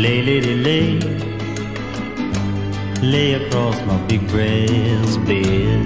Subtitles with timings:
[0.00, 0.98] Lay, lady, lay,
[3.02, 3.34] lay.
[3.34, 5.84] Across my big bed.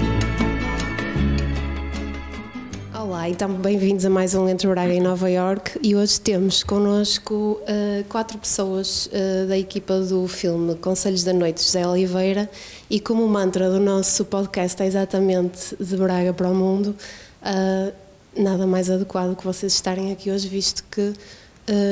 [2.97, 5.77] Olá, então bem-vindos a mais um Entre Braga e Nova York.
[5.83, 11.61] E hoje temos connosco uh, quatro pessoas uh, da equipa do filme Conselhos da Noite,
[11.61, 12.49] José Oliveira,
[12.89, 16.95] e como mantra do nosso podcast é exatamente de Braga para o mundo,
[17.41, 17.93] uh,
[18.41, 21.11] nada mais adequado que vocês estarem aqui hoje, visto que,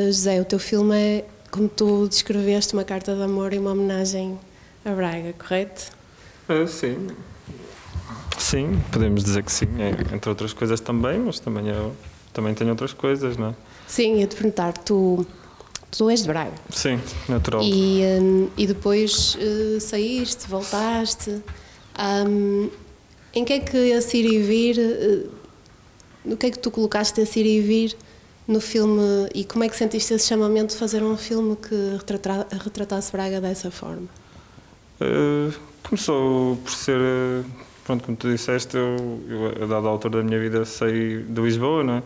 [0.07, 4.39] José, o teu filme é, como tu descreveste, uma carta de amor e uma homenagem
[4.83, 5.91] a Braga, correto?
[6.67, 7.09] sim.
[8.39, 11.95] Sim, podemos dizer que sim, é, entre outras coisas também, mas também eu
[12.33, 13.55] também tenho outras coisas, não é?
[13.87, 15.27] Sim, ia te perguntar, tu,
[15.91, 16.53] tu és de Braga.
[16.71, 17.61] Sim, natural.
[17.61, 21.39] E, um, e depois uh, saíste, voltaste.
[22.27, 22.71] Um,
[23.31, 25.29] em que é que a Siri e vir, uh,
[26.25, 27.95] no que é que tu colocaste a Siri e vir
[28.47, 32.57] no filme e como é que sentiste esse chamamento de fazer um filme que retrata,
[32.57, 34.07] retratasse Braga dessa forma?
[35.01, 36.99] Uh, começou por ser
[37.83, 41.83] pronto, como tu disseste, eu, eu a dada altura da minha vida saí de Lisboa,
[41.83, 42.03] não é?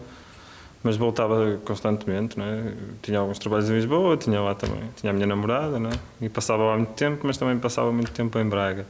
[0.83, 2.73] Mas voltava constantemente, não é?
[3.01, 5.93] Tinha alguns trabalhos em Lisboa, tinha lá também, tinha a minha namorada, não é?
[6.21, 8.85] E passava lá muito tempo, mas também passava muito tempo em Braga.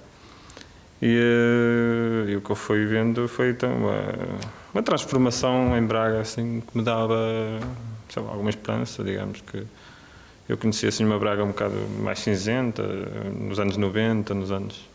[1.02, 3.72] E, uh, e o que eu fui vendo foi então
[4.78, 7.17] uma, transformação em Braga, assim, que me dava,
[8.09, 9.64] sei lá, alguma esperança, digamos que
[10.47, 12.83] eu conhecia assim uma Braga um bocado mais cinzenta,
[13.38, 14.88] nos anos 90, nos anos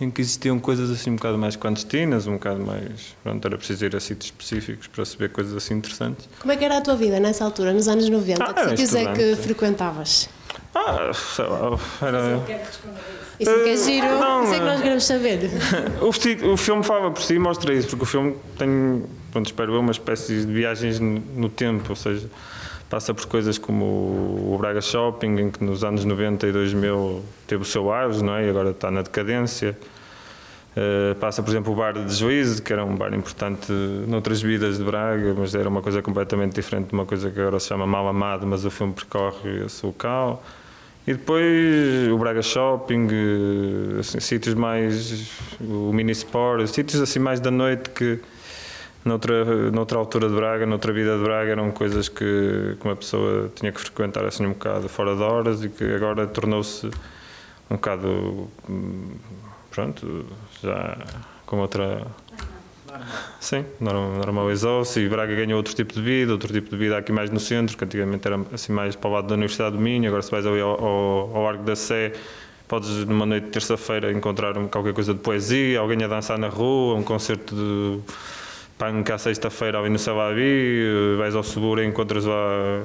[0.00, 3.14] em que existiam coisas assim um bocado mais clandestinas, um bocado mais.
[3.22, 6.26] Pronto, era preciso ir a sítios específicos para saber coisas assim interessantes.
[6.38, 8.42] Como é que era a tua vida nessa altura, nos anos 90?
[8.42, 10.30] Ah, que sítios é que frequentavas?
[10.74, 12.40] Ah, sei lá, era.
[13.40, 15.50] Isso é que é giro, não, isso é que nós queremos saber.
[16.02, 19.02] o, o filme fala por si e mostra isso, porque o filme tem,
[19.32, 22.28] pronto, espero eu, uma espécie de viagens no, no tempo, ou seja,
[22.90, 27.62] passa por coisas como o Braga Shopping, em que nos anos 90 e 2000 teve
[27.62, 28.46] o seu auge, não é?
[28.46, 29.74] E agora está na decadência.
[30.70, 33.72] Uh, passa, por exemplo, o bar de Juízo, que era um bar importante
[34.06, 37.58] noutras vidas de Braga, mas era uma coisa completamente diferente de uma coisa que agora
[37.58, 40.42] se chama Mal Amado, mas o filme percorre esse local.
[41.10, 45.28] E depois o Braga Shopping, eh, assim, sítios mais.
[45.60, 48.20] o Mini Sport, sítios assim mais da noite que
[49.04, 53.50] noutra, noutra altura de Braga, noutra vida de Braga, eram coisas que, que uma pessoa
[53.56, 56.86] tinha que frequentar assim um bocado fora de horas e que agora tornou-se
[57.68, 59.10] um bocado, hum,
[59.68, 60.24] pronto,
[60.62, 60.96] já
[61.44, 62.06] com outra...
[63.40, 67.30] Sim, normalizou-se e Braga ganhou outro tipo de vida, outro tipo de vida aqui mais
[67.30, 70.22] no centro, que antigamente era assim mais para o lado da Universidade do Minho, agora
[70.22, 72.12] se vais ao, ao, ao Arco da Sé,
[72.68, 76.94] podes numa noite de terça-feira encontrar qualquer coisa de poesia, alguém a dançar na rua,
[76.94, 78.00] um concerto de
[78.78, 82.82] punk à sexta-feira ali no Salavi, vais ao Seguro e encontras lá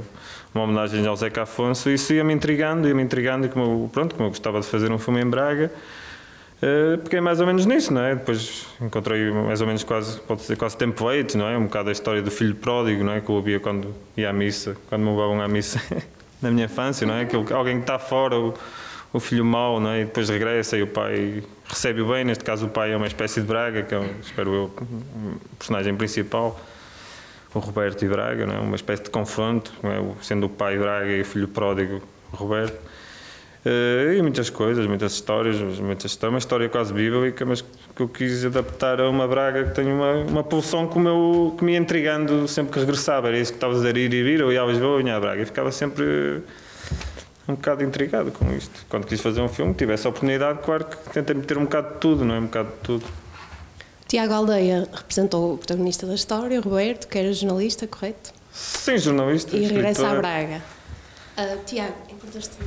[0.54, 3.50] uma homenagem ao Zeca Afonso, isso ia-me intrigando, ia-me intrigando, e
[3.90, 5.72] pronto, como eu gostava de fazer um filme em Braga,
[6.62, 8.16] uh, peguei mais ou menos nisso, não é?
[8.16, 11.58] Depois encontrei mais ou menos quase, pode dizer, quase template, não é?
[11.58, 13.22] Um bocado a história do filho pródigo, não é?
[13.22, 15.82] Que eu ouvia quando ia à missa, quando me levavam à missa
[16.42, 17.26] na minha infância, não é?
[17.26, 18.54] Que alguém que está fora, o,
[19.14, 20.02] o filho mau, não é?
[20.02, 22.24] E depois regressa e o pai recebe-o bem.
[22.24, 25.38] Neste caso, o pai é uma espécie de Braga, que é, um, espero eu, um
[25.58, 26.60] personagem principal,
[27.54, 28.60] o Roberto e Braga, não é?
[28.60, 30.24] Uma espécie de confronto, é?
[30.24, 32.02] sendo o pai Braga e o filho pródigo,
[32.32, 32.95] Roberto.
[33.66, 38.08] Uh, e muitas coisas, muitas histórias, muitas histórias, uma história quase bíblica, mas que eu
[38.08, 41.80] quis adaptar a uma Braga que tem uma, uma pulsão que, meu, que me ia
[41.80, 43.30] intrigando sempre que regressava.
[43.30, 45.18] Era isso que estava a dizer, ir e vir, eu ia a Lisboa, eu ia
[45.18, 46.44] a Braga, e ficava sempre
[47.48, 48.86] um bocado intrigado com isto.
[48.88, 52.00] Quando quis fazer um filme, tivesse a oportunidade, claro que tentei meter um bocado de
[52.00, 52.40] tudo, não é?
[52.40, 53.06] Um bocado de tudo.
[54.08, 58.32] Tiago Aldeia representou o protagonista da história, Roberto, que era jornalista, correto?
[58.52, 59.58] Sim, jornalista.
[59.58, 60.75] E regressa a Braga.
[61.38, 62.58] Uh, Tiago, importas-te.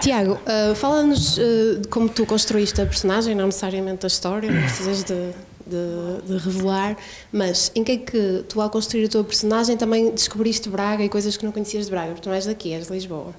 [0.00, 4.60] Tiago, uh, fala-nos uh, de como tu construíste a personagem, não necessariamente a história, não
[4.62, 5.32] precisas de
[5.66, 6.96] de, de, revelar,
[7.32, 11.08] mas em que é que tu, ao construir a tua personagem, também descobriste Braga e
[11.08, 12.08] coisas que não conhecias de Braga?
[12.08, 13.34] Porque tu não és daqui, és de Lisboa.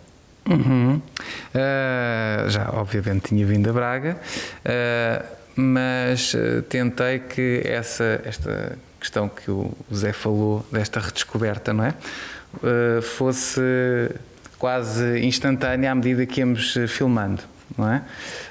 [0.47, 0.95] Uhum.
[0.95, 4.17] Uh, já, obviamente, tinha vindo a Braga,
[4.65, 5.25] uh,
[5.55, 11.93] mas uh, tentei que essa, esta questão que o Zé falou, desta redescoberta, não é?
[13.01, 13.61] Fosse
[14.57, 17.41] quase instantânea à medida que íamos filmando
[17.77, 18.01] não é?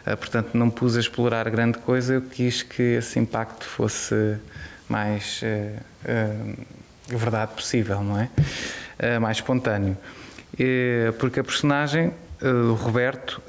[0.07, 4.37] Uh, portanto, não pus a explorar grande coisa, eu quis que esse impacto fosse
[4.89, 5.41] mais
[7.09, 8.29] verdade possível, não é?
[9.19, 9.97] mais espontâneo.
[11.19, 12.13] porque a personagem,
[12.43, 13.43] o Roberto,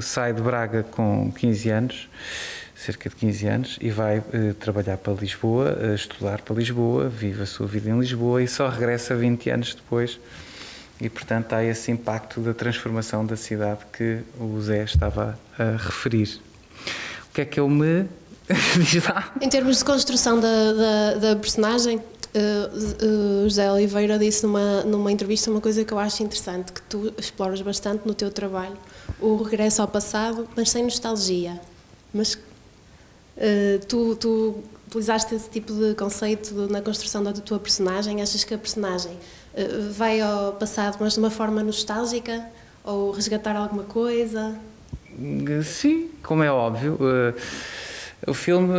[0.00, 2.08] sai de Braga com 15 anos,
[2.84, 4.22] cerca de 15 anos, e vai
[4.60, 9.14] trabalhar para Lisboa, estudar para Lisboa, vive a sua vida em Lisboa e só regressa
[9.14, 10.18] 20 anos depois
[11.00, 16.40] E, portanto, há esse impacto da transformação da cidade que o Zé estava a referir.
[17.30, 18.06] O que é que eu me
[18.78, 19.32] diz lá?
[19.40, 22.00] Em termos de construção da, da, da personagem, uh,
[22.36, 27.12] uh, José Oliveira disse numa, numa entrevista uma coisa que eu acho interessante, que tu
[27.18, 28.76] exploras bastante no teu trabalho,
[29.20, 31.60] o regresso ao passado, mas sem nostalgia.
[32.12, 32.38] Mas
[33.88, 38.22] tu, tu utilizaste esse tipo de conceito na construção da tua personagem?
[38.22, 39.18] Achas que a personagem
[39.92, 42.44] vai ao passado, mas de uma forma nostálgica?
[42.84, 44.54] Ou resgatar alguma coisa?
[45.64, 46.98] Sim, como é óbvio.
[48.26, 48.72] O filme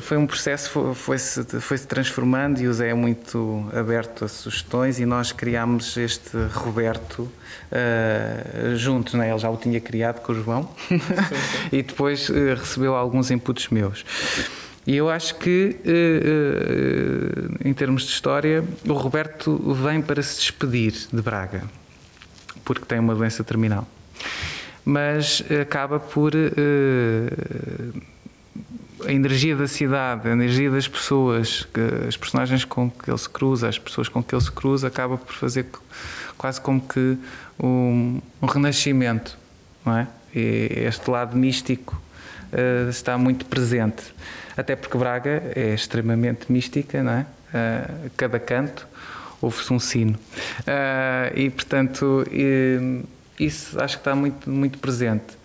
[0.00, 5.00] foi um processo, foi-se foi -se transformando e o Zé é muito aberto a sugestões
[5.00, 9.30] e nós criámos este Roberto uh, juntos, né?
[9.30, 10.68] ele já o tinha criado com o João
[11.72, 14.04] e depois uh, recebeu alguns inputs meus.
[14.86, 20.94] E eu acho que, uh, em termos de história, o Roberto vem para se despedir
[21.12, 21.64] de Braga,
[22.64, 23.86] porque tem uma doença terminal.
[24.84, 26.32] Mas acaba por
[29.06, 31.66] a energia da cidade, a energia das pessoas,
[32.06, 35.16] as personagens com que ele se cruza, as pessoas com que ele se cruza, acaba
[35.16, 35.66] por fazer
[36.36, 37.18] quase como que
[37.58, 39.36] um, um renascimento,
[39.84, 40.06] não é?
[40.34, 42.00] E este lado místico
[42.52, 44.02] uh, está muito presente.
[44.56, 47.26] Até porque Braga é extremamente mística, não é?
[47.48, 48.86] Uh, cada canto
[49.40, 50.14] ouve-se um sino.
[50.14, 52.24] Uh, e, portanto,
[53.38, 55.38] isso acho que está muito, muito presente.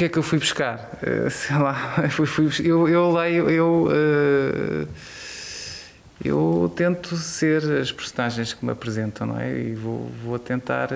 [0.00, 0.98] Que é que eu fui buscar?
[1.02, 1.74] Uh, sei lá,
[2.08, 4.88] fui, fui, eu, eu leio, eu, uh,
[6.24, 9.52] eu tento ser as personagens que me apresentam, não é?
[9.58, 10.88] E vou, vou tentar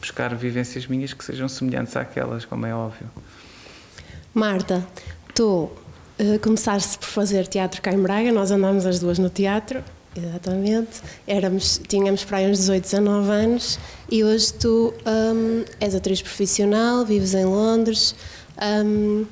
[0.00, 3.06] buscar vivências minhas que sejam semelhantes àquelas, como é óbvio.
[4.32, 4.82] Marta,
[5.34, 5.70] tu
[6.40, 9.84] começaste por fazer teatro cá em Braga, nós andámos as duas no teatro,
[10.20, 11.00] exatamente.
[11.26, 13.78] Éramos, tínhamos para aí uns 18, 19 anos
[14.10, 18.14] e hoje tu um, és atriz profissional, vives em Londres.
[18.60, 19.26] Um,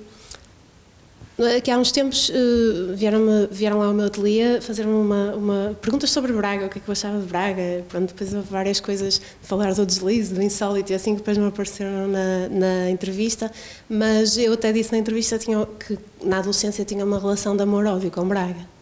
[1.56, 6.12] Aqui há uns tempos uh, vieram, vieram lá ao meu ateliê fazer-me uma, uma perguntas
[6.12, 7.84] sobre Braga, o que é que eu achava de Braga.
[7.88, 11.48] Pronto, depois houve várias coisas falar do deslize, do insólito e assim que depois me
[11.48, 13.50] apareceram na, na entrevista.
[13.88, 18.12] Mas eu até disse na entrevista tinha, que na adolescência tinha uma relação de amor-ódio
[18.12, 18.73] com Braga.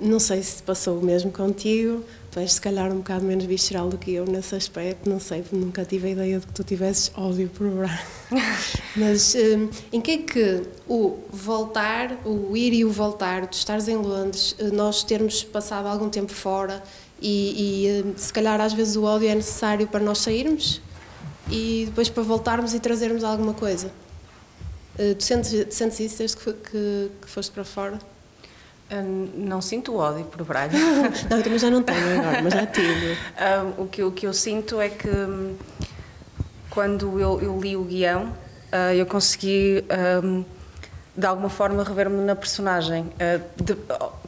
[0.00, 3.88] Não sei se passou o mesmo contigo, tu és se calhar um bocado menos visceral
[3.88, 7.10] do que eu nesse aspecto, não sei, nunca tive a ideia de que tu tivesses
[7.16, 7.98] ódio por Braga.
[8.94, 13.88] Mas um, em que é que o voltar, o ir e o voltar, tu estares
[13.88, 16.82] em Londres, eh, nós termos passado algum tempo fora
[17.20, 20.80] e, e se calhar às vezes o ódio é necessário para nós sairmos
[21.50, 23.90] e depois para voltarmos e trazermos alguma coisa?
[24.98, 27.98] Uh, tu sentes, sentes isso desde que, que, que foste para fora?
[29.34, 30.76] Não sinto ódio por Braga.
[31.28, 33.16] não, também já não tenho agora, mas já tive.
[33.76, 35.56] Um, o, que, o que eu sinto é que hum,
[36.70, 38.32] quando eu, eu li o guião,
[38.72, 39.84] uh, eu consegui.
[40.22, 40.44] Um,
[41.18, 43.02] de alguma forma rever-me na personagem.
[43.02, 43.76] Uh, de,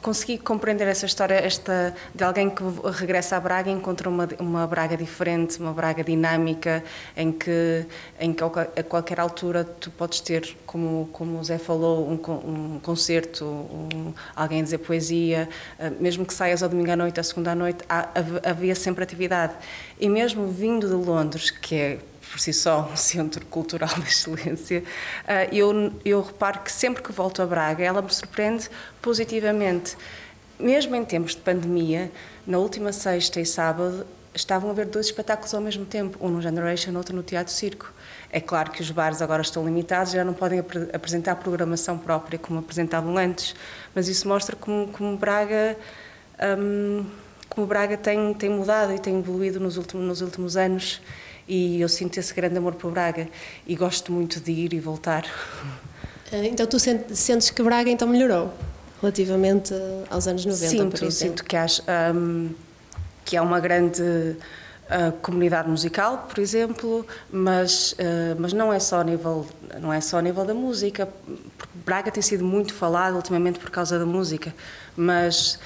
[0.02, 4.66] consegui compreender essa história esta, de alguém que regressa a Braga e encontra uma, uma
[4.66, 6.82] Braga diferente, uma Braga dinâmica,
[7.16, 7.86] em que,
[8.18, 12.80] em que a qualquer altura tu podes ter, como, como o Zé falou, um, um
[12.80, 15.48] concerto, um, alguém dizer poesia,
[15.78, 18.08] uh, mesmo que saias ao domingo à noite, à segunda à noite, há,
[18.44, 19.52] havia sempre atividade.
[20.00, 21.98] E mesmo vindo de Londres, que é
[22.30, 24.84] por si só um centro cultural de excelência,
[25.26, 28.70] ah, eu, eu reparo que sempre que volto a Braga, ela me surpreende
[29.02, 29.96] positivamente.
[30.58, 32.10] Mesmo em tempos de pandemia,
[32.46, 36.40] na última sexta e sábado, estavam a ver dois espetáculos ao mesmo tempo, um no
[36.40, 37.92] Generation, outro no Teatro Circo.
[38.30, 42.38] É claro que os bares agora estão limitados, já não podem ap apresentar programação própria
[42.38, 43.56] como apresentavam antes,
[43.94, 45.76] mas isso mostra como, como Braga.
[46.58, 47.04] Hum,
[47.48, 51.02] como Braga tem, tem mudado e tem evoluído nos últimos, nos últimos anos
[51.48, 53.28] e eu sinto esse grande amor por Braga
[53.66, 55.24] e gosto muito de ir e voltar.
[56.32, 58.52] Eh, então tu sentes que Braga então melhorou
[59.00, 59.74] relativamente
[60.10, 61.10] aos anos 90, sinto, por exemplo?
[61.10, 61.82] Sinto que, acho,
[62.14, 62.50] um,
[63.24, 69.00] que há uma grande uh, comunidade musical, por exemplo, mas, uh, mas não, é só
[69.00, 69.46] a nível,
[69.80, 71.08] não é só a nível da música.
[71.84, 74.54] Braga tem sido muito falado ultimamente por causa da música,
[74.96, 75.58] mas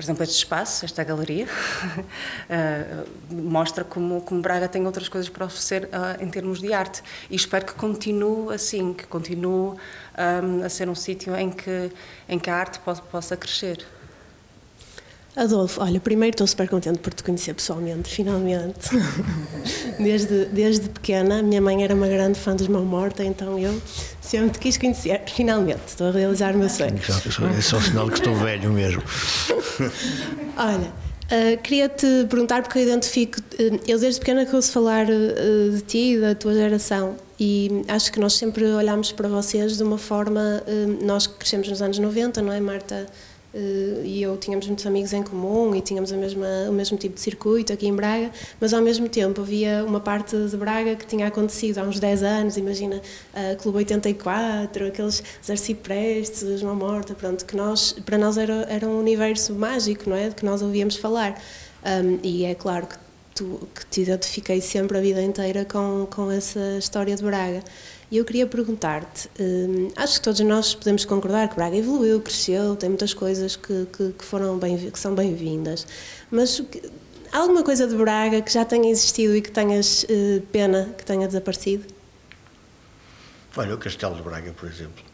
[0.00, 5.44] por exemplo, este espaço, esta galeria, uh, mostra como, como Braga tem outras coisas para
[5.44, 7.02] oferecer uh, em termos de arte.
[7.28, 11.92] E espero que continue assim, que continue um, a ser um sítio em que,
[12.26, 12.80] em que a arte
[13.10, 13.86] possa crescer.
[15.36, 18.90] Adolfo, olha, primeiro estou super contente por te conhecer pessoalmente, finalmente.
[19.98, 23.80] desde, desde pequena, a minha mãe era uma grande fã dos Mão Morta, então eu
[24.20, 25.82] sempre te quis conhecer, finalmente.
[25.86, 26.96] Estou a realizar o meu sonho.
[27.56, 29.02] É só sinal que estou velho mesmo.
[30.56, 30.92] olha,
[31.30, 35.80] Uh, Queria-te perguntar, porque eu identifico, uh, eu desde pequena que ouço falar uh, de
[35.82, 39.96] ti e da tua geração, e acho que nós sempre olhamos para vocês de uma
[39.96, 40.60] forma.
[41.02, 43.06] nós crescemos nos anos 90, não é, Marta?
[43.52, 47.16] Uh, e eu tínhamos muitos amigos em comum e tínhamos a mesma, o mesmo tipo
[47.16, 48.30] de circuito aqui em Braga,
[48.60, 52.22] mas ao mesmo tempo havia uma parte de Braga que tinha acontecido há uns 10
[52.22, 58.16] anos, imagina uh, Clube 84, aqueles os Arciprestes, os Mão Morta, pronto, que nós, para
[58.16, 60.28] nós era, era um universo mágico, não é?
[60.28, 61.40] De que nós ouvíamos falar.
[61.84, 62.96] Um, e é claro que,
[63.34, 67.64] tu, que te identifiquei sempre a vida inteira com, com essa história de Braga.
[68.10, 72.74] E eu queria perguntar-te, hum, acho que todos nós podemos concordar que Braga evoluiu, cresceu,
[72.74, 75.86] tem muitas coisas que, que, que foram bem, que são bem-vindas,
[76.28, 76.60] mas
[77.30, 81.04] há alguma coisa de Braga que já tenha existido e que tenhas uh, pena que
[81.04, 81.84] tenha desaparecido?
[83.56, 85.09] Olha, o Castelo de Braga, por exemplo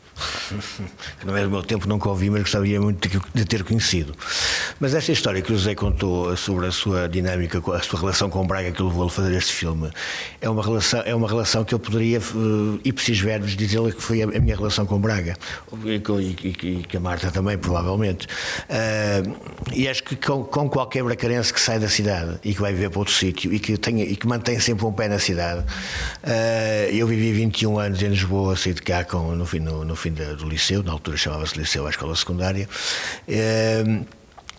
[1.20, 4.14] que não é do meu tempo, nunca ouvi, mas gostaria muito de ter conhecido.
[4.80, 8.46] Mas esta história que o José contou sobre a sua dinâmica, a sua relação com
[8.46, 9.90] Braga que levou a fazer este filme,
[10.40, 14.22] é uma relação, é uma relação que eu poderia, uh, ipsis verbos, dizer-lhe que foi
[14.22, 15.36] a, minha relação com Braga,
[15.84, 18.26] e, e, e, que a Marta também, provavelmente.
[18.26, 19.36] Uh,
[19.72, 22.90] e acho que com, com, qualquer bracarense que sai da cidade e que vai viver
[22.90, 26.90] para outro sítio e que, tenha, e que mantém sempre um pé na cidade, uh,
[26.90, 30.48] eu vivi 21 anos em Lisboa, saí de cá com, no, no, no fim do
[30.48, 32.68] liceu, na altura chamava-se Liceu à Escola Secundária.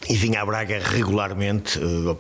[0.10, 2.16] E vinha a Braga regularmente, eh,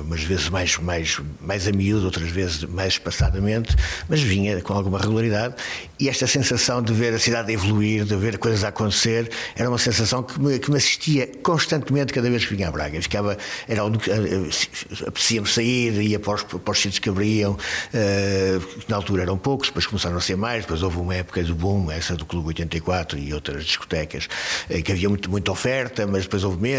[0.00, 3.74] umas vezes mais, mais, mais a miúdo, outras vezes mais espaçadamente,
[4.08, 5.54] mas vinha com alguma regularidade.
[5.98, 9.78] E esta sensação de ver a cidade evoluir, de ver coisas a acontecer, era uma
[9.78, 13.00] sensação que me, que me assistia constantemente cada vez que vinha a Braga.
[13.00, 17.56] ficava, era eh, apetecia-me sair, ia para os, para os sítios que abriam,
[18.86, 21.90] na altura eram poucos, depois começaram a ser mais, depois houve uma época do boom,
[21.90, 24.28] essa do Clube 84 e outras discotecas,
[24.84, 26.75] que havia muito, muita oferta, mas depois houve menos,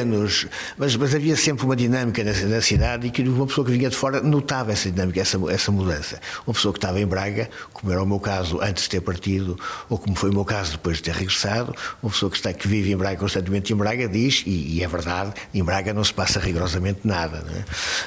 [0.77, 3.89] mas, mas havia sempre uma dinâmica na, na, cidade e que uma pessoa que vinha
[3.89, 6.19] de fora notava essa dinâmica, essa, essa mudança.
[6.45, 9.59] Uma pessoa que estava em Braga, como era o meu caso antes de ter partido,
[9.89, 12.67] ou como foi o meu caso depois de ter regressado, uma pessoa que, está, que
[12.67, 16.13] vive em Braga constantemente em Braga diz, e, e é verdade, em Braga não se
[16.13, 17.43] passa rigorosamente nada.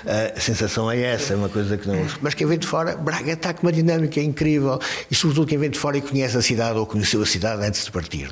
[0.06, 0.34] É?
[0.36, 2.06] A sensação é essa, é uma coisa que não.
[2.20, 4.78] Mas quem vem de fora, Braga está com uma dinâmica incrível,
[5.10, 7.84] e sobretudo quem vem de fora e conhece a cidade ou conheceu a cidade antes
[7.84, 8.30] de partir.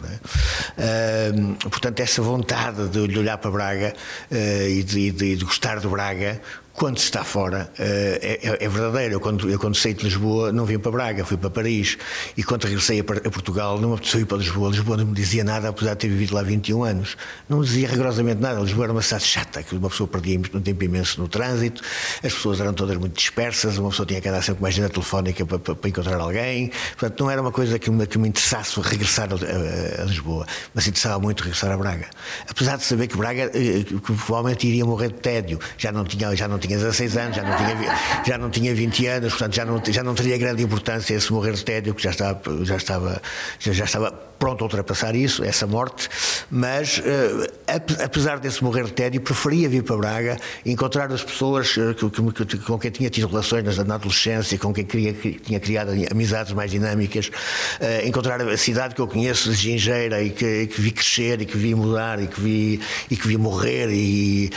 [0.78, 1.32] É?
[1.32, 3.94] Uh, portanto, essa vontade de olhar para Braga
[4.30, 6.40] uh, e, de, de, de gostar de Braga
[6.78, 9.14] quando se está fora, eh, é, é, verdadeiro.
[9.14, 11.98] Eu quando, eu, quando saí de Lisboa, não vim para Braga, fui para Paris.
[12.36, 14.70] E quando regressei a, Portugal, não me apeteceu ir para Lisboa.
[14.70, 17.16] Lisboa não me dizia nada, apesar de ter vivido lá 21 anos.
[17.48, 18.60] Não me dizia rigorosamente nada.
[18.60, 21.82] Lisboa era uma cidade chata, que uma pessoa perdia um tempo imenso no trânsito,
[22.22, 24.88] as pessoas eram todas muito dispersas, uma pessoa tinha que andar sempre com uma agenda
[24.88, 26.70] telefónica para, para, para, encontrar alguém.
[26.96, 30.46] Portanto, não era uma coisa que me, que me interessasse regressar a, a, a, Lisboa,
[30.72, 32.08] mas interessava muito regressar a Braga.
[32.48, 36.34] Apesar de saber que Braga eh, que, provavelmente iria morrer de tédio, já não tinha,
[36.36, 39.54] já não tinha tinha 16 anos, já não tinha, já não tinha 20 anos, portanto
[39.54, 42.76] já não, já não teria grande importância esse morrer de tédio, que já estava, já
[42.76, 43.22] estava,
[43.58, 46.08] já, já estava pronto a ultrapassar isso, essa morte,
[46.50, 52.58] mas uh, apesar desse morrer de tédio, preferia vir para Braga, encontrar as pessoas que,
[52.58, 58.06] com quem tinha tido relações na, adolescência, com quem tinha criado amizades mais dinâmicas, uh,
[58.06, 61.56] encontrar a cidade que eu conheço de Gingeira e que, que, vi crescer e que
[61.56, 62.80] vi mudar e que vi,
[63.10, 64.50] e que vi morrer e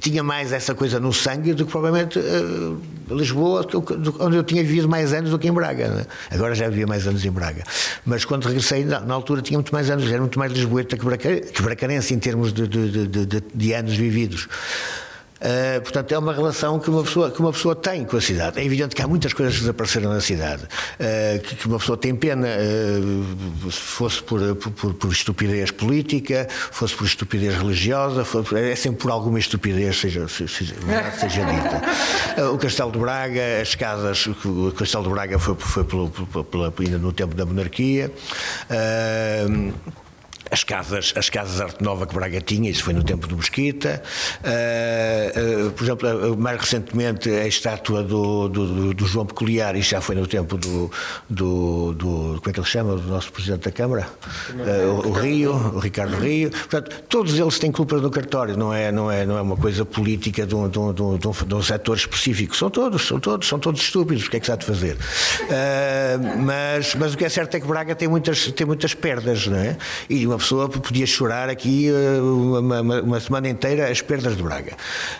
[0.00, 2.18] tinha mais essa coisa no sangue do que provavelmente
[3.10, 3.66] Lisboa,
[4.20, 5.88] onde eu tinha vivido mais anos do que em Braga.
[5.88, 6.06] Né?
[6.30, 7.62] Agora já vivia mais anos em Braga.
[8.04, 12.14] Mas quando regressei, na altura tinha muito mais anos, era muito mais lisboeta que bracarense
[12.14, 14.48] em termos de, de, de, de anos vividos.
[15.36, 18.58] Uh, portanto, é uma relação que uma, pessoa, que uma pessoa tem com a cidade.
[18.58, 21.96] É evidente que há muitas coisas que desapareceram na cidade, uh, que, que, uma pessoa
[21.96, 28.24] tem pena, uh, fosse por, por, por, estupidez política, fosse por estupidez religiosa,
[28.56, 30.74] é sempre por alguma estupidez, seja, seja,
[31.18, 32.48] seja dita.
[32.52, 36.74] o Castelo de Braga, as casas, o Castelo de Braga foi, foi pelo, pelo, pelo,
[36.80, 38.10] ainda no tempo da monarquia
[40.50, 44.02] as casas, as casas Arte Nova que Braga tinha, isso foi no tempo do Mesquita.
[44.42, 49.90] Uh, uh, por exemplo, uh, mais recentemente a estátua do, do, do, João Peculiar, isso
[49.90, 50.90] já foi no tempo do,
[51.28, 52.06] do, do,
[52.38, 52.96] Como é que ele chama?
[52.96, 54.08] Do nosso Presidente da Câmara?
[55.04, 56.50] o, o Rio, o Ricardo Rio.
[56.50, 59.84] Portanto, todos eles têm culpa no cartório, não é, não é, não é uma coisa
[59.84, 62.56] política de um, de, um, de, um, de um setor específico.
[62.56, 64.26] São todos, são todos, são todos estúpidos.
[64.26, 64.96] O que é que se há de fazer?
[66.38, 69.58] mas, mas o que é certo é que Braga tem muitas, tem muitas perdas, não
[69.58, 69.76] é?
[70.08, 74.36] E uma uma pessoa podia chorar aqui uh, uma, uma, uma, semana inteira as perdas
[74.36, 74.76] de Braga.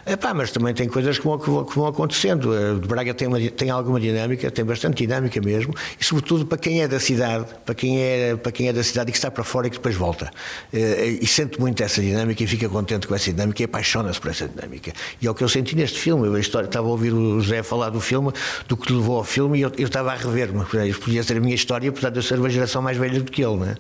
[0.07, 2.53] Epá, mas também tem coisas que vão, que vão, que vão acontecendo.
[2.53, 6.83] Uh, Braga tem, uma, tem alguma dinâmica, tem bastante dinâmica mesmo, e sobretudo para quem
[6.83, 9.43] é da cidade, para quem é, para quem é da cidade e que está para
[9.43, 10.31] fora e que depois volta.
[10.73, 10.77] Uh,
[11.21, 14.47] e sente muito essa dinâmica e fica contente com essa dinâmica e apaixona-se por essa
[14.47, 14.93] dinâmica.
[15.21, 16.27] E é o que eu senti neste filme.
[16.27, 18.33] Eu história, estava a ouvir o José falar do filme,
[18.69, 20.65] do que levou ao filme, e eu, eu estava a rever-me.
[20.95, 23.43] Podia ser a minha história, apesar de eu ser uma geração mais velha do que
[23.43, 23.75] ele, não é?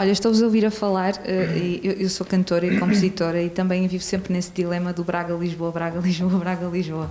[0.00, 3.86] Olha, estou-vos a ouvir a falar, uh, eu, eu, sou cantora e compositora e também
[3.86, 7.10] vivo sempre nesse dilema do Braga-Lisboa, Braga-Lisboa, Braga-Lisboa.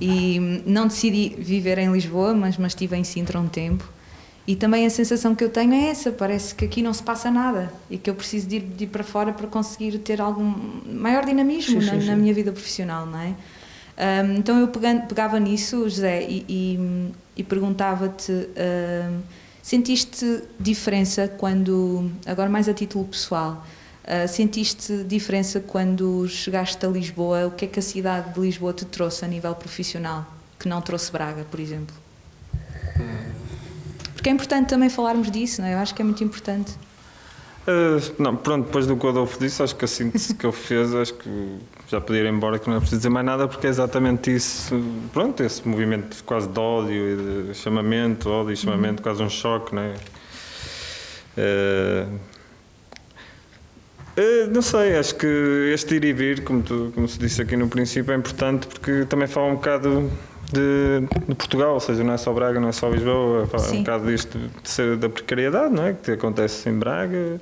[0.00, 3.86] E hum, não decidi viver em Lisboa, mas, mas estive em Sintra um tempo.
[4.46, 7.30] E também a sensação que eu tenho é essa: parece que aqui não se passa
[7.30, 10.50] nada e que eu preciso de ir, de ir para fora para conseguir ter algum
[10.86, 13.34] maior dinamismo sim, na, sim, na, minha vida profissional, não é?
[14.24, 19.20] Um, então eu pegando, pegava nisso, José, e, e, e perguntava-te: um,
[19.64, 23.66] sentiste diferença quando, agora mais a título pessoal,
[24.04, 27.46] uh, sentiste diferença quando chegaste a Lisboa?
[27.46, 30.26] O que é que a cidade de Lisboa te trouxe a nível profissional
[30.58, 31.96] que não trouxe Braga, por exemplo?
[34.12, 35.72] Porque é importante também falarmos disso, não é?
[35.72, 36.74] Eu acho que é muito importante.
[37.66, 40.52] Uh, não, pronto, depois do que o Adolfo disse, acho que a síntese que ele
[40.52, 43.66] fez, acho que já podia ir embora, que não é preciso dizer mais nada, porque
[43.66, 44.78] é exatamente isso,
[45.14, 49.02] pronto, esse movimento quase de ódio e de chamamento, ódio e chamamento, uhum.
[49.02, 49.94] quase um choque, não é?
[51.38, 52.14] Uh,
[54.18, 57.56] uh, não sei, acho que este ir e vir, como, tu, como se disse aqui
[57.56, 60.10] no princípio, é importante porque também fala um bocado
[60.54, 63.78] de, de, Portugal, ou seja, não é só Braga, não é só Lisboa, é um
[63.78, 65.92] bocado disto de ser da precariedade, não é?
[65.92, 67.40] Que acontece em Braga,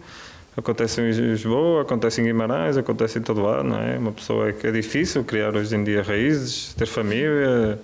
[0.57, 3.99] acontece em Lisboa, acontece em Guimarães, acontece em todo lado, não é?
[3.99, 7.78] Uma pessoa é que é difícil criar hoje em dia raízes, ter família,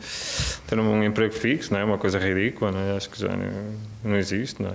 [0.67, 1.85] ter um emprego fixo, não é?
[1.85, 2.97] Uma coisa ridícula, não é?
[2.97, 3.51] Acho que já não,
[4.05, 4.75] não existe, não é?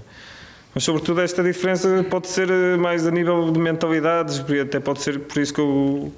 [0.74, 2.48] Mas, sobretudo, esta diferença pode ser
[2.79, 6.12] mais a nível de mentalidades, até pode ser por isso que eu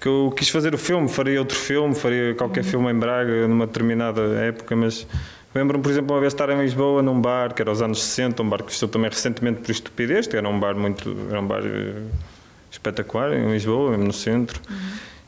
[0.00, 3.66] que eu quis fazer o filme, faria outro filme, faria qualquer filme em Braga numa
[3.66, 5.06] determinada época, mas
[5.54, 8.42] lembro-me, por exemplo, uma vez estar em Lisboa num bar, que era aos anos 60,
[8.42, 11.46] um bar que estou também recentemente por estupidez, que era um bar muito, era um
[11.46, 12.02] bar eh,
[12.70, 14.58] espetacular em Lisboa, mesmo no centro.
[14.70, 14.76] Uhum.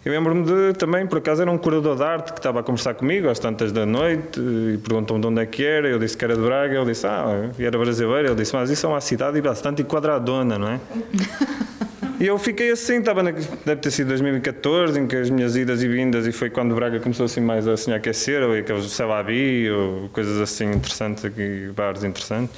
[0.04, 2.94] Eu lembro-me de também, por acaso, era um curador de arte que estava a conversar
[2.94, 5.86] comigo às tantas da noite e perguntou-me de onde é que era.
[5.86, 6.74] Eu disse que era de Braga.
[6.74, 8.26] Ele disse, ah, e era brasileiro.
[8.26, 10.80] Ele disse, mas isso é uma cidade bastante enquadradona, não é?
[12.20, 15.82] E eu fiquei assim, estava na, deve ter sido 2014, em que as minhas idas
[15.82, 20.08] e vindas, e foi quando Braga começou assim mais a aquecer, ou aqueles Celabi, ou
[20.10, 22.54] coisas assim interessantes aqui, bares interessantes.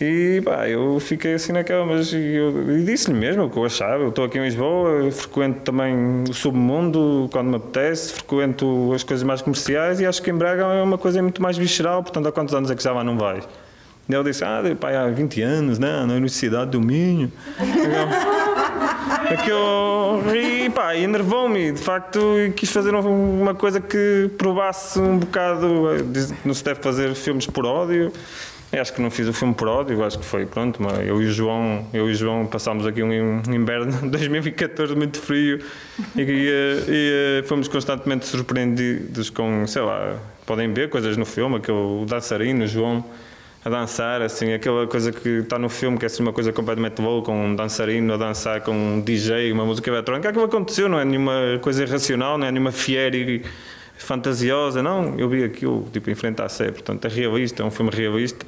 [0.00, 4.02] E pá, eu fiquei assim naquela, mas eu, disse-lhe mesmo o que eu achava.
[4.02, 9.22] Eu estou aqui em Lisboa, frequento também o submundo quando me apetece, frequento as coisas
[9.22, 12.02] mais comerciais e acho que em Braga é uma coisa muito mais visceral.
[12.02, 13.48] Portanto, há quantos anos é que já lá não vais?
[14.08, 16.04] E ele disse: Ah, pai, há 20 anos, né?
[16.04, 17.30] na Universidade do Minho.
[19.30, 20.22] É que eu.
[20.34, 21.72] E pá, enervou-me.
[21.72, 22.20] De facto,
[22.56, 25.66] quis fazer uma coisa que provasse um bocado.
[26.44, 28.12] Não se deve fazer filmes por ódio.
[28.74, 31.22] Eu acho que não fiz o filme por ódio, acho que foi, pronto, mas eu
[31.22, 35.60] e o João, eu e o João passámos aqui um inverno de 2014 muito frio
[36.16, 36.50] e, e,
[36.88, 42.66] e, fomos constantemente surpreendidos com, sei lá, podem ver coisas no filme, aquele dançarino, o
[42.66, 43.04] João,
[43.64, 47.00] a dançar, assim, aquela coisa que está no filme, que é assim uma coisa completamente
[47.00, 51.04] louca, um dançarino a dançar com um DJ, uma música eletrónica, aquilo aconteceu, não é
[51.04, 53.42] nenhuma coisa irracional, não é nenhuma fiere
[53.96, 57.70] fantasiosa, não, eu vi aquilo, tipo, em frente à sé, portanto é realista, é um
[57.70, 58.44] filme realista,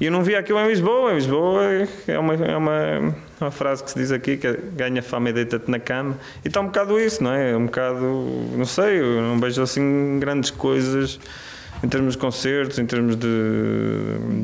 [0.00, 1.62] e eu não vi aquilo em Lisboa, em Lisboa
[2.08, 5.32] é uma, é uma, uma frase que se diz aqui, que é, ganha fama e
[5.32, 8.00] deita-te na cama, e está um bocado isso, não é, é um bocado,
[8.56, 11.20] não sei, eu não vejo assim grandes coisas
[11.82, 13.28] em termos de concertos, em termos de,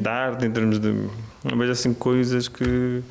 [0.01, 0.89] de arte, em termos de.
[1.45, 3.03] Eu vejo assim coisas que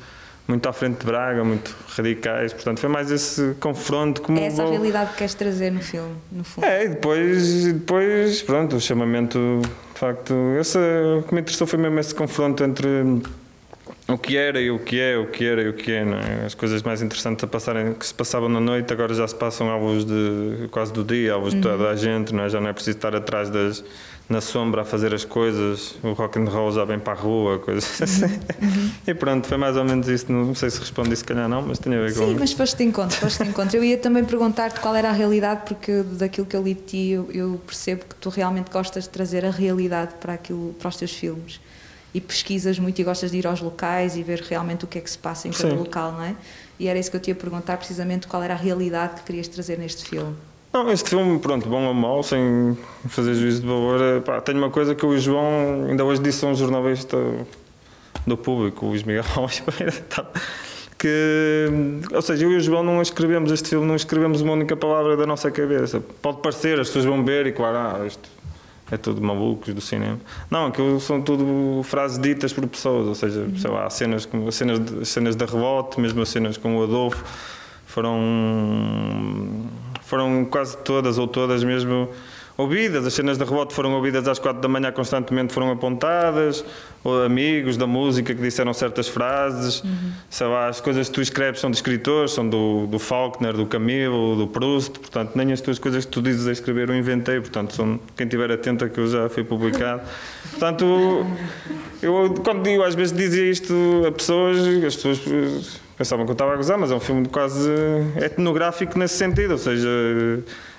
[0.46, 4.62] muito à frente de Braga, muito radicais, portanto foi mais esse confronto como é essa
[4.62, 4.72] vou...
[4.72, 6.64] realidade que queres trazer no filme, no fundo.
[6.64, 9.62] É, e depois, depois pronto, o chamamento,
[9.94, 10.78] de facto, essa,
[11.18, 12.86] o que me interessou foi mesmo esse confronto entre
[14.06, 16.18] o que era e o que é, o que era e o que é, não
[16.18, 16.44] é?
[16.44, 19.70] As coisas mais interessantes a passarem, que se passavam na noite, agora já se passam
[19.70, 21.60] à luz de quase do dia, à luz uhum.
[21.60, 22.50] de toda a gente, não é?
[22.50, 23.82] Já não é preciso estar atrás das
[24.28, 27.58] na sombra a fazer as coisas, o rock and roll já vem para a rua,
[27.58, 28.24] coisas assim.
[28.24, 28.90] Uhum.
[29.06, 30.32] E pronto, foi mais ou menos isso.
[30.32, 32.26] Não sei se respondi, se calhar não, mas tinha a ver com.
[32.26, 33.76] Sim, mas foste de encontro, foste de encontro.
[33.76, 37.08] Eu ia também perguntar-te qual era a realidade, porque daquilo que eu li de ti,
[37.10, 40.96] eu, eu, percebo que tu realmente gostas de trazer a realidade para, aquilo, para os
[40.96, 41.60] teus filmes.
[42.14, 45.00] E pesquisas muito e gostas de ir aos locais e ver realmente o que é
[45.00, 45.76] que se passa em cada Sim.
[45.76, 46.34] local, não é?
[46.78, 49.48] E era isso que eu te ia perguntar, precisamente qual era a realidade que querias
[49.48, 50.34] trazer neste filme.
[50.74, 54.58] Não, este filme, pronto, bom ou mau, sem fazer juízo de valor, é, pá, tenho
[54.58, 57.16] uma coisa que o João ainda hoje disse a um jornalista
[58.26, 60.26] do público, o Luís Miguel Oliveira, tá,
[60.98, 61.68] que,
[62.12, 65.16] ou seja, eu e o João não escrevemos este filme, não escrevemos uma única palavra
[65.16, 66.00] da nossa cabeça.
[66.20, 68.28] Pode parecer, as pessoas vão ver e claro, ah, isto
[68.90, 70.18] é tudo malucos do cinema.
[70.50, 75.08] Não, aquilo são tudo frases ditas por pessoas, ou seja, sei lá, cenas, como, cenas,
[75.08, 77.24] cenas da revote, mesmo as cenas com o Adolfo,
[77.86, 78.18] foram,
[80.06, 82.08] foram quase todas ou todas mesmo
[82.56, 83.06] ouvidas.
[83.06, 86.64] As cenas de rebote foram ouvidas às quatro da manhã constantemente, foram apontadas.
[87.02, 89.82] Ou amigos da música que disseram certas frases.
[89.82, 90.12] Uhum.
[90.30, 93.66] Sei lá, as coisas que tu escreves são de escritores, são do, do Faulkner, do
[93.66, 94.98] Camilo, do Proust.
[94.98, 97.40] Portanto, nem as tuas coisas que tu dizes a escrever eu inventei.
[97.40, 100.00] Portanto, são, quem estiver atento a que eu já fui publicado.
[100.50, 101.26] Portanto,
[102.00, 103.74] eu quando digo, às vezes dizia isto
[104.06, 107.70] a pessoas, as pessoas pensavam que eu estava a gozar, mas é um filme quase
[108.20, 109.52] etnográfico nesse sentido.
[109.52, 109.88] Ou seja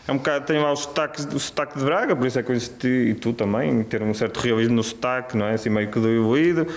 [0.08, 2.52] é um bocado, tem lá o sotaque, o sotaque de Braga, por isso é que
[2.52, 5.54] eu insisti, e tu também, ter um certo realismo no sotaque, não é?
[5.54, 6.68] Assim meio que doído,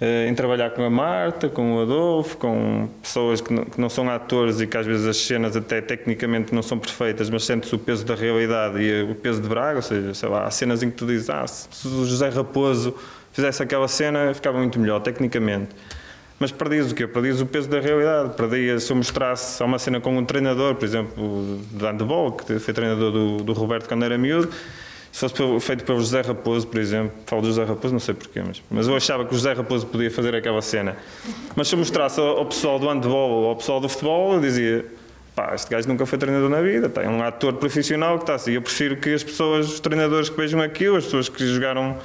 [0.00, 3.88] eh, em trabalhar com a Marta, com o Adolfo, com pessoas que não, que não,
[3.88, 7.72] são atores e que às vezes as cenas até tecnicamente não são perfeitas, mas sentes
[7.72, 10.80] o peso da realidade e o peso de Braga, ou seja, sei lá, há cenas
[10.84, 12.94] em que tu dizes, ah, se o José Raposo
[13.32, 15.70] fizesse aquela cena, ficava muito melhor, tecnicamente
[16.40, 17.06] mas perdias o quê?
[17.06, 18.34] Perdias o peso da realidade.
[18.34, 22.72] Perdias, se eu mostrasse uma cena com um treinador, por exemplo, de handball, que foi
[22.72, 24.48] treinador do, do Roberto quando era miúdo,
[25.12, 28.42] se fosse feito pelo José Raposo, por exemplo, falo do José Raposo, não sei porquê,
[28.46, 30.96] mas, mas eu achava que o José Raposo podia fazer aquela cena.
[31.54, 34.40] Mas se eu mostrasse ao, ao pessoal do handball ou ao pessoal do futebol, eu
[34.40, 34.86] dizia:
[35.36, 38.52] pá, este gajo nunca foi treinador na vida, tem um ator profissional que está assim.
[38.52, 41.98] Eu prefiro que as pessoas, os treinadores que vejam aquilo, as pessoas que jogaram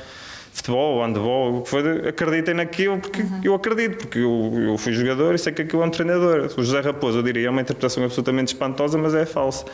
[0.56, 3.41] futebol, handball, o que for, acreditem naquilo porque uhum.
[3.44, 6.50] eu acredito, porque eu, eu, fui jogador e sei que aquilo é um treinador.
[6.58, 9.65] O José Raposo, eu diria, é uma interpretação absolutamente espantosa, mas é falsa.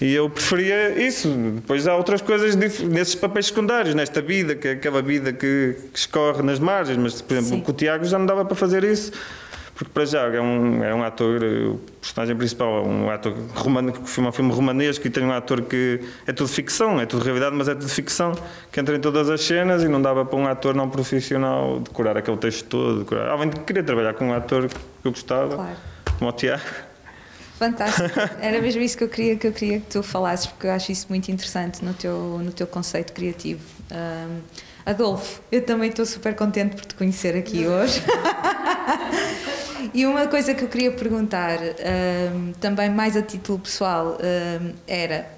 [0.00, 1.28] E eu preferia isso.
[1.54, 5.98] Depois há outras coisas nesses papéis secundários, nesta vida, que é aquela vida que, que
[5.98, 7.60] escorre nas margens, mas, por exemplo, Sim.
[7.60, 9.12] com o Tiago já não dava para fazer isso
[9.82, 13.92] porque para já é um, é um ator, o personagem principal é um ator romano,
[13.92, 17.24] que filma um filme romanesco e tem um ator que é tudo ficção, é tudo
[17.24, 18.32] realidade, mas é tudo ficção,
[18.70, 22.16] que entra em todas as cenas e não dava para um ator não profissional decorar
[22.16, 23.00] aquele texto todo.
[23.00, 23.30] Decorar.
[23.30, 25.76] Além de querer trabalhar com um ator que eu gostava, claro.
[26.18, 26.62] como o Tiago.
[27.58, 28.08] Fantástico.
[28.40, 30.92] Era mesmo isso que eu queria que eu queria que tu falasses, porque eu acho
[30.92, 33.60] isso muito interessante no teu no teu conceito criativo.
[33.90, 34.40] Um,
[34.84, 38.02] Adolfo, eu também estou super contente por te conhecer aqui hoje.
[39.92, 45.28] E uma coisa que eu queria perguntar, um, também mais a título pessoal, um, era: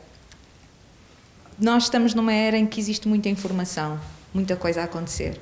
[1.59, 3.99] nós estamos numa era em que existe muita informação,
[4.33, 5.41] muita coisa a acontecer.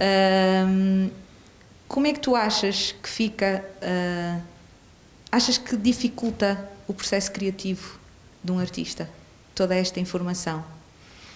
[0.00, 1.10] Um,
[1.86, 3.64] como é que tu achas que fica?
[3.82, 4.42] Uh,
[5.30, 7.98] achas que dificulta o processo criativo
[8.42, 9.08] de um artista?
[9.54, 10.64] Toda esta informação?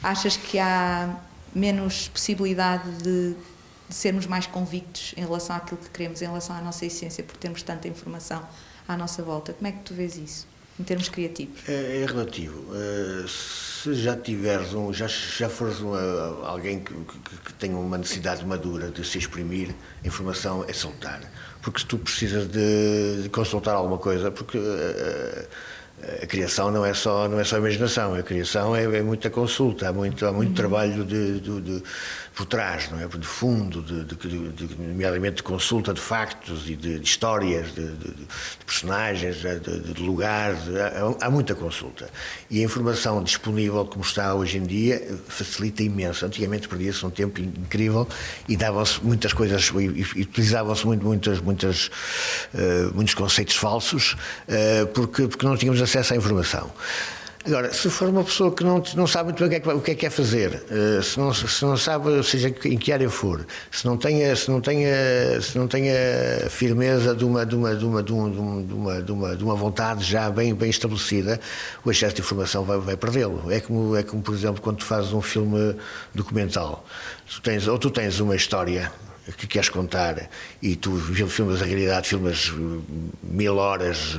[0.02, 1.16] Achas que há
[1.54, 3.36] menos possibilidade de
[3.88, 7.38] de sermos mais convictos em relação àquilo que queremos, em relação à nossa essência, porque
[7.38, 8.42] temos tanta informação
[8.86, 9.52] à nossa volta.
[9.52, 10.46] Como é que tu vês isso,
[10.78, 11.60] em termos criativos?
[11.68, 12.58] É, é relativo.
[12.72, 17.76] Uh, se já tiveres um, já, já fores um, uh, alguém que, que, que, tenha
[17.76, 21.20] uma necessidade madura de se exprimir, a informação é soltar.
[21.62, 25.46] Porque se tu precisas de, de consultar alguma coisa, porque uh,
[26.22, 29.88] a criação não é só não é só imaginação a criação é, é muita consulta
[29.88, 30.54] há muito há muito uhum.
[30.54, 31.82] trabalho de, de, de,
[32.36, 33.06] por trás não é?
[33.06, 37.90] De fundo de, de, nomeadamente de consulta de factos e de, histórias de,
[38.64, 40.58] personagens de, lugares
[41.20, 42.10] há, há, muita consulta.
[42.50, 46.26] E a informação disponível como está hoje em dia facilita imenso.
[46.26, 48.06] Antigamente perdia-se um tempo incrível
[48.46, 51.86] e davam-se muitas coisas e, e utilizavam-se muito muitas muitas
[52.52, 56.70] uh, muitos conceitos falsos uh, porque porque não tínhamos acesso à informação.
[57.46, 59.80] Agora, se for uma pessoa que não, não sabe muito bem o que é que,
[59.80, 63.08] que, é que é fazer, uh, se, não, se não sabe, seja em que área
[63.08, 65.94] for, se não tenha, se não tenha, se não tenha
[66.50, 69.54] firmeza de uma, de uma, de uma, de uma, de uma, de uma, de uma
[69.54, 71.38] vontade já bem, bem estabelecida,
[71.84, 73.44] o excesso de informação vai, vai perdê-lo.
[73.48, 75.76] É como, é como, por exemplo, quando tu fazes um filme
[76.12, 76.84] documental.
[77.32, 78.90] Tu tens, ou tu tens uma história
[79.32, 80.28] que queres contar
[80.62, 80.96] e tu
[81.28, 82.52] filmas a realidade, filmas
[83.22, 84.16] mil horas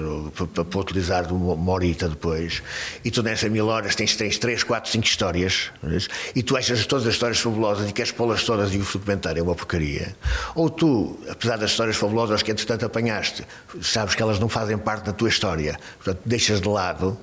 [0.53, 2.61] para, para utilizar uma horita depois
[3.05, 5.97] e tu nessas mil horas tens, tens três, quatro, cinco histórias é?
[6.35, 9.43] e tu achas todas as histórias fabulosas e queres pô-las todas e o documentário é
[9.43, 10.15] uma porcaria
[10.55, 13.45] ou tu, apesar das histórias fabulosas que entretanto apanhaste,
[13.81, 17.17] sabes que elas não fazem parte da tua história portanto deixas de lado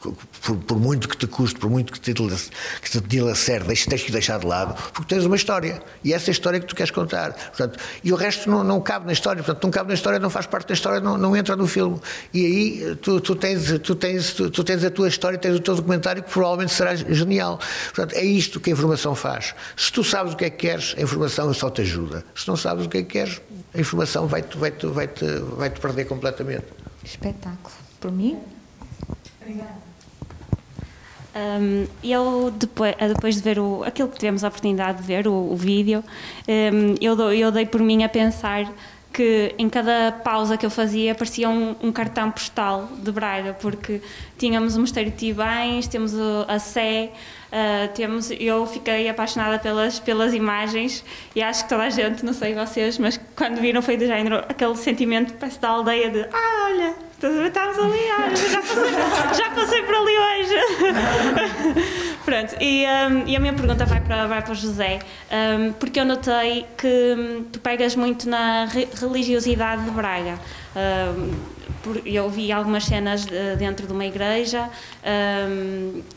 [0.00, 4.12] por, por, muito que te custe, por muito que te, que te dilacere, tens que
[4.12, 5.82] deixar de lado, porque tens uma história.
[6.04, 7.32] E essa é a história que tu queres contar.
[7.32, 9.42] Portanto, e o resto não, não cabe na história.
[9.42, 12.00] Portanto, não cabe na história, não faz parte da história, não, não entra no filme.
[12.32, 15.60] E aí tu, tu, tens, tu, tens, tu, tu, tens a tua história, tens o
[15.60, 17.58] teu documentário que provavelmente será genial.
[17.94, 19.54] Portanto, é isto que a informação faz.
[19.76, 22.24] Se tu sabes o que é que queres, a informação só te ajuda.
[22.34, 23.40] Se não sabes o que é que queres,
[23.74, 25.24] a informação vai-te vai -te, vai -te,
[25.56, 26.66] vai -te perder completamente.
[27.04, 27.74] Espetáculo.
[28.00, 28.38] Por mim?
[29.40, 29.87] Obrigada.
[31.34, 35.32] Um, eu, depois, depois de ver o, aquilo que tivemos a oportunidade de ver, o,
[35.32, 36.02] o vídeo,
[36.48, 38.72] um, eu, eu dei por mim a pensar
[39.12, 44.00] que em cada pausa que eu fazia aparecia um, um, cartão postal de Braga, porque
[44.38, 46.12] tínhamos o Mosteiro de Tibães, temos
[46.46, 47.10] a Sé,
[47.52, 52.32] uh, temos, eu fiquei apaixonada pelas, pelas imagens e acho que toda a gente, não
[52.32, 56.66] sei vocês, mas quando viram foi do género aquele sentimento parece da aldeia de ah,
[56.66, 60.54] olha, estamos ali, olha, já passei, já passei por ali hoje.
[62.24, 64.98] Pronto, e, um, e, a minha pergunta vai para, vai para o José,
[65.32, 68.66] um, porque eu notei que hum, tu pegas muito na
[69.00, 70.38] religiosidade de Braga.
[70.76, 71.58] Um,
[72.04, 73.24] eu vi algumas cenas
[73.56, 74.68] dentro de uma igreja.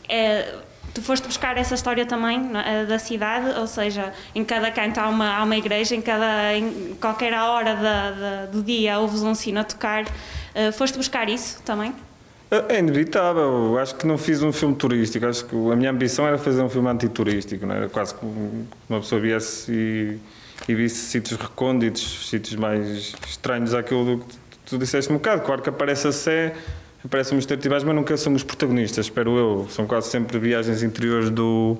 [0.06, 0.54] É,
[0.94, 5.08] tu foste buscar essa história também é, da cidade, ou seja, em cada canto há
[5.08, 9.34] uma, há uma igreja, em, cada, em qualquer hora da, da, do dia ouves um
[9.34, 10.04] sino a tocar.
[10.04, 11.94] Uh, foste buscar isso também?
[12.52, 13.78] É, é inevitável.
[13.78, 15.24] Acho que não fiz um filme turístico.
[15.24, 17.64] Acho que a minha ambição era fazer um filme antiturístico.
[17.64, 18.26] Não era quase que
[18.88, 20.18] uma pessoa viesse e,
[20.68, 25.40] e visse sítios recônditos, sítios mais estranhos àquilo que tu disseste um bocado.
[25.40, 26.81] Claro que aparece a Sé, aparece
[27.32, 29.66] Mosteiro de mas nunca somos protagonistas, espero eu.
[29.70, 31.76] São quase sempre viagens interiores do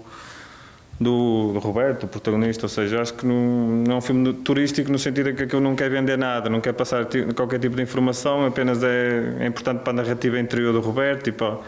[1.03, 4.99] do, Roberto, o protagonista, ou seja, acho que não, não é um filme turístico no
[4.99, 8.47] sentido em que aquilo não quer vender nada, não quer passar qualquer tipo de informação,
[8.47, 11.59] apenas é, é importante para a narrativa interior do Roberto e para,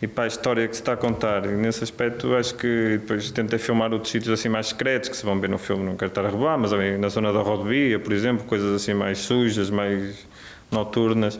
[0.00, 1.44] e para a história que se está a contar.
[1.44, 5.24] E nesse aspecto acho que depois tentei filmar outros sítios assim mais secretos que se
[5.24, 8.12] vão ver no filme, não quero estar a roubar, mas na zona da rodovia, por
[8.12, 10.26] exemplo, coisas assim mais sujas, mais
[10.70, 11.38] noturnas.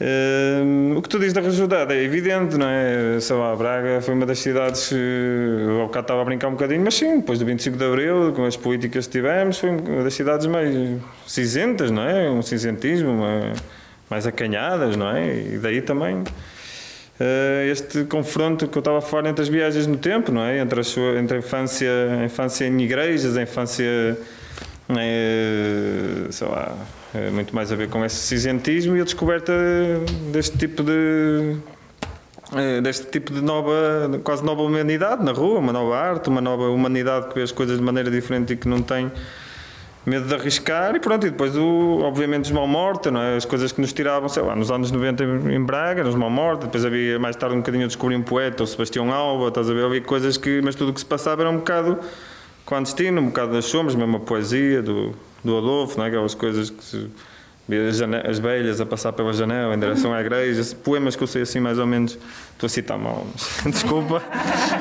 [0.00, 3.18] Uh, o que tu dizes da regionalidade é evidente, não é?
[3.20, 6.82] Sei lá, Braga foi uma das cidades, eu ao bocado estava a brincar um bocadinho,
[6.84, 10.14] mas sim, depois do 25 de Abril, com as políticas que tivemos, foi uma das
[10.14, 10.72] cidades mais
[11.26, 12.30] cinzentas, não é?
[12.30, 13.52] Um cinzentismo, uma,
[14.08, 15.34] mais acanhadas, não é?
[15.34, 19.96] E daí também uh, este confronto que eu estava a falar entre as viagens no
[19.96, 20.60] tempo, não é?
[20.60, 24.16] Entre a, sua, entre a infância, a infância em igrejas, a infância,
[24.90, 26.76] é, sei lá
[27.14, 29.52] é muito mais a ver com esse cinzentismo e a descoberta
[30.30, 31.56] deste tipo de
[32.54, 33.72] é, deste tipo de nova,
[34.24, 37.76] quase nova humanidade na rua, uma nova arte, uma nova humanidade que vê as coisas
[37.76, 39.12] de maneira diferente e que não tem
[40.06, 43.36] medo de arriscar e pronto, e depois o, obviamente os mal morta, não é?
[43.36, 46.64] as coisas que nos tiravam, sei lá, nos anos 90 em Braga, nos mal morta,
[46.64, 49.74] depois havia mais tarde um bocadinho a descobrir um poeta, o Sebastião Alba, estás a
[49.74, 51.98] ver, havia coisas que, mas tudo o que se passava era um bocado
[52.64, 56.08] clandestino, um bocado das sombras, mesmo a poesia do, do Adolfo, não é?
[56.08, 57.10] aquelas coisas que se
[58.26, 61.60] as velhas a passar pela janela em direção à igreja, poemas que eu sei assim
[61.60, 62.18] mais ou menos,
[62.52, 63.26] estou a citar mal,
[63.66, 64.22] desculpa,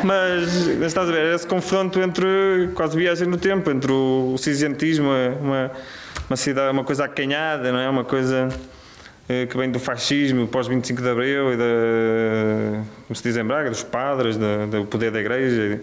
[0.06, 5.10] mas estás a ver, esse confronto entre quase viagem no tempo, entre o, o cinzentismo,
[5.42, 5.72] uma,
[6.30, 7.90] uma cidade, uma coisa acanhada, não é?
[7.90, 8.48] Uma coisa
[9.28, 13.44] eh, que vem do fascismo pós 25 de Abril e da, como se diz em
[13.44, 15.82] Braga, dos padres, da, do poder da igreja e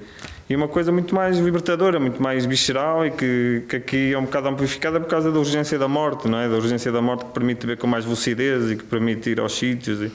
[0.52, 4.48] uma coisa muito mais libertadora, muito mais visceral e que, que aqui é um bocado
[4.48, 6.48] amplificada por causa da urgência da morte, não é?
[6.48, 9.56] Da urgência da morte que permite ver com mais lucidez e que permite ir aos
[9.56, 10.02] sítios.
[10.02, 10.12] E,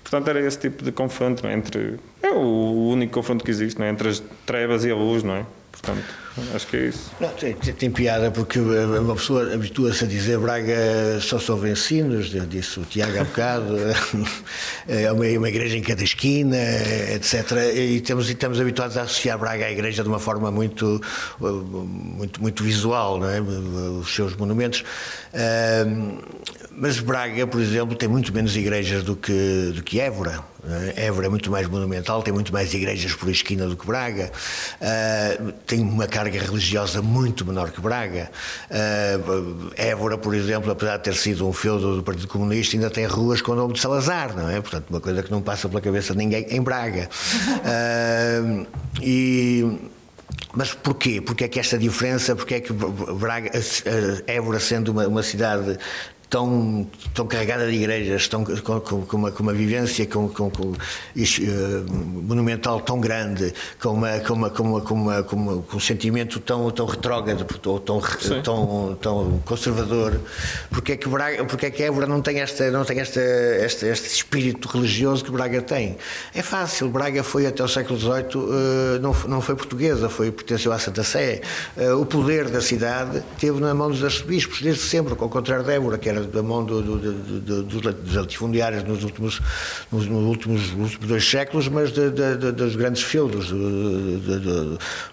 [0.00, 1.52] portanto, era esse tipo de confronto é?
[1.52, 1.98] entre.
[2.22, 3.90] É o único confronto que existe, não é?
[3.90, 5.44] Entre as trevas e a luz, não é?
[5.72, 6.04] Portanto,
[6.54, 7.10] acho que é isso.
[7.20, 12.80] Não, tem, tem, piada porque uma pessoa habitua-se a dizer Braga só soube ensinos, disse
[12.80, 13.76] o Tiago há bocado,
[14.88, 16.56] é uma, uma, igreja em cada esquina,
[17.14, 17.52] etc.
[17.74, 21.00] E estamos, estamos habituados a associar Braga à igreja de uma forma muito,
[21.40, 23.40] muito, muito visual, não é?
[23.40, 24.84] os seus monumentos.
[26.78, 30.44] Mas Braga, por exemplo, tem muito menos igrejas do que, do que Évora.
[30.94, 31.06] É?
[31.06, 34.30] Évora é muito mais monumental, tem muito mais igrejas por esquina do que Braga.
[34.80, 38.30] Uh, tem uma carga religiosa muito menor que Braga.
[38.70, 43.06] Uh, Évora, por exemplo, apesar de ter sido um feudo do Partido Comunista, ainda tem
[43.06, 44.60] ruas com o nome de Salazar, não é?
[44.60, 47.08] Portanto, uma coisa que não passa pela cabeça de ninguém em Braga.
[47.64, 48.66] Uh,
[49.00, 49.78] e
[50.52, 51.20] mas porquê?
[51.20, 53.50] Porque é que esta diferença, porque é que Braga,
[54.26, 55.78] Évora sendo uma, uma cidade
[56.28, 60.62] tão, tão carregada de igrejas, tão, com, com, uma, com uma vivência com, com, com,
[60.68, 60.74] uh,
[62.22, 65.80] monumental tão grande, com, uma, com, uma, com, uma, com, uma, com, uma, com um
[65.80, 67.80] sentimento tão, tão retrógrado, tão,
[68.42, 70.20] tão, tão conservador,
[70.70, 73.86] porque é que, Braga, porque é que Évora não tem, esta, não tem esta, este,
[73.86, 75.96] este espírito religioso que Braga tem?
[76.34, 80.72] É fácil, Braga foi até o século XVIII, uh, não, não foi portuguesa, foi, pertenceu
[80.72, 81.40] à Santa Sé.
[81.76, 85.72] Uh, o poder da cidade teve na mão dos arcebispos, desde sempre, ao contrário de
[85.72, 89.40] Évora, que era da mão do, do, do, dos latifundiários nos últimos,
[89.92, 93.52] nos, últimos, últimos, dois séculos, mas de, de, dos grandes feudos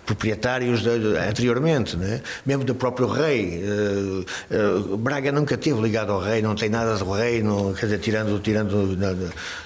[0.05, 0.83] proprietários
[1.27, 2.21] anteriormente, né?
[2.45, 3.63] mesmo do próprio rei.
[3.63, 7.85] Eh, eh, Braga nunca teve ligado ao rei, não tem nada do rei, não, quer
[7.85, 9.13] dizer, tirando, tirando na,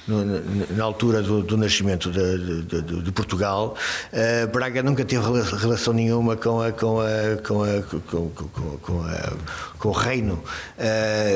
[0.07, 0.41] na,
[0.75, 3.75] na altura do, nascimento de, de, Portugal,
[4.11, 5.23] eh, Braga nunca teve
[5.57, 7.07] relação nenhuma com a, com a,
[7.45, 8.29] com a, com,
[8.81, 9.33] com, a,
[9.79, 10.43] com o reino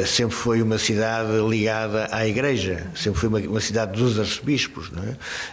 [0.05, 4.91] sempre foi uma cidade ligada à Igreja, sempre foi uma, uma cidade dos arcebispos.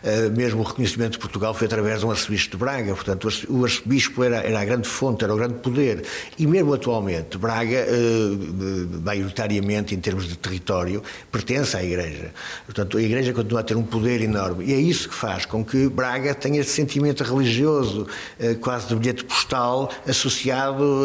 [0.04, 0.26] É?
[0.28, 3.64] Uh, mesmo o reconhecimento de Portugal foi através de um arcebispo de Braga, portanto, o
[3.64, 6.04] arcebispo era, era a grande fonte, era o grande poder.
[6.38, 12.32] E mesmo atualmente, Braga, uh, maioritariamente em termos de território, pertence à Igreja.
[12.64, 14.64] Portanto, a Igreja continua a ter um poder enorme.
[14.64, 18.06] E é isso que faz com que Braga tenha esse sentimento religioso,
[18.40, 21.04] uh, quase de bilhete postal, associado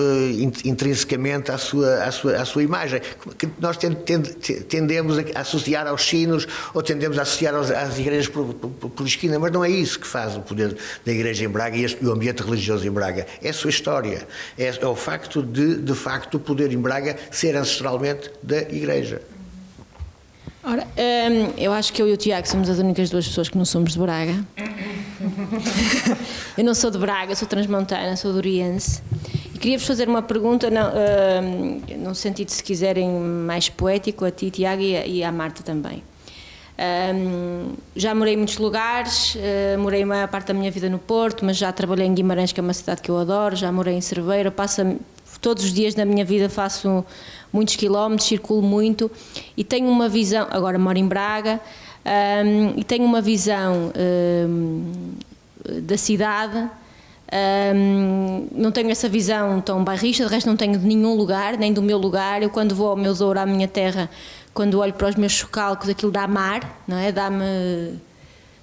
[0.63, 3.01] intrinsecamente à sua, à, sua, à sua imagem,
[3.37, 8.89] que nós tendemos a associar aos sinos ou tendemos a associar às igrejas por, por,
[8.89, 11.83] por, esquina, mas não é isso que faz o poder da igreja em Braga e,
[11.83, 13.25] este, o ambiente religioso em Braga.
[13.41, 14.27] É a sua história.
[14.57, 19.21] É, é o facto de, de facto, o poder em Braga ser ancestralmente da igreja.
[20.65, 23.57] Ora, hum, eu acho que eu e o Tiago somos as únicas duas pessoas que
[23.57, 24.45] não somos de Braga.
[26.57, 29.01] eu não sou de Braga, sou transmontana, sou duriense.
[29.63, 34.81] Queria-vos fazer uma pergunta, não, uh, no sentido, se quiserem, mais poético, a ti, Tiago,
[34.81, 36.03] e a, e à Marta também.
[37.15, 40.99] Um, já morei em muitos lugares, uh, morei a maior parte da minha vida no
[40.99, 43.93] Porto, mas já trabalhei em Guimarães, que é uma cidade que eu adoro, já morei
[43.95, 44.97] em Cerveira, passo
[45.39, 47.05] todos os dias da minha vida faço
[47.53, 49.09] muitos quilómetros, circulo muito
[49.55, 51.61] e tenho uma visão, agora moro em Braga,
[52.05, 55.13] um, e tenho uma visão um,
[55.83, 56.69] da cidade
[57.75, 61.73] um, não tenho essa visão tão bairrista, de resto não tenho de nenhum lugar, nem
[61.73, 62.43] do meu lugar.
[62.43, 64.09] Eu quando vou ao meu Douro, à minha terra,
[64.53, 67.11] quando olho para os meus chocalcos, aquilo dá mar, não é?
[67.11, 67.99] Dá-me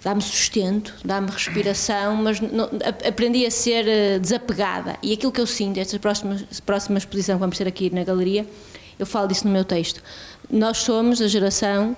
[0.02, 2.70] dá-me sustento, dá-me respiração, mas não,
[3.06, 4.96] aprendi a ser eh, desapegada.
[5.02, 8.46] E aquilo que eu sinto, esta próxima, próxima exposição que vamos ter aqui na galeria,
[8.98, 10.02] eu falo disso no meu texto.
[10.50, 11.94] Nós somos a geração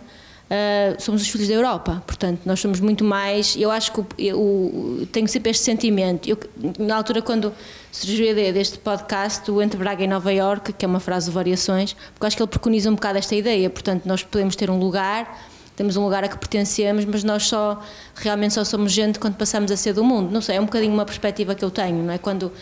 [0.52, 3.56] uh, somos os filhos da Europa, portanto, nós somos muito mais.
[3.56, 6.28] Eu acho que eu, tenho sempre este sentimento.
[6.28, 6.38] Eu,
[6.78, 7.52] na altura, quando
[7.90, 11.26] surgiu a ideia deste podcast, o Entre Braga e Nova York, que é uma frase
[11.26, 13.70] de variações, porque acho que ele preconiza um bocado esta ideia.
[13.70, 17.82] Portanto, nós podemos ter um lugar temos um lugar a que pertencemos, mas nós só
[18.14, 20.30] realmente só somos gente quando passamos a ser do mundo.
[20.30, 22.18] Não sei, é um bocadinho uma perspectiva que eu tenho, não é?
[22.18, 22.52] Quando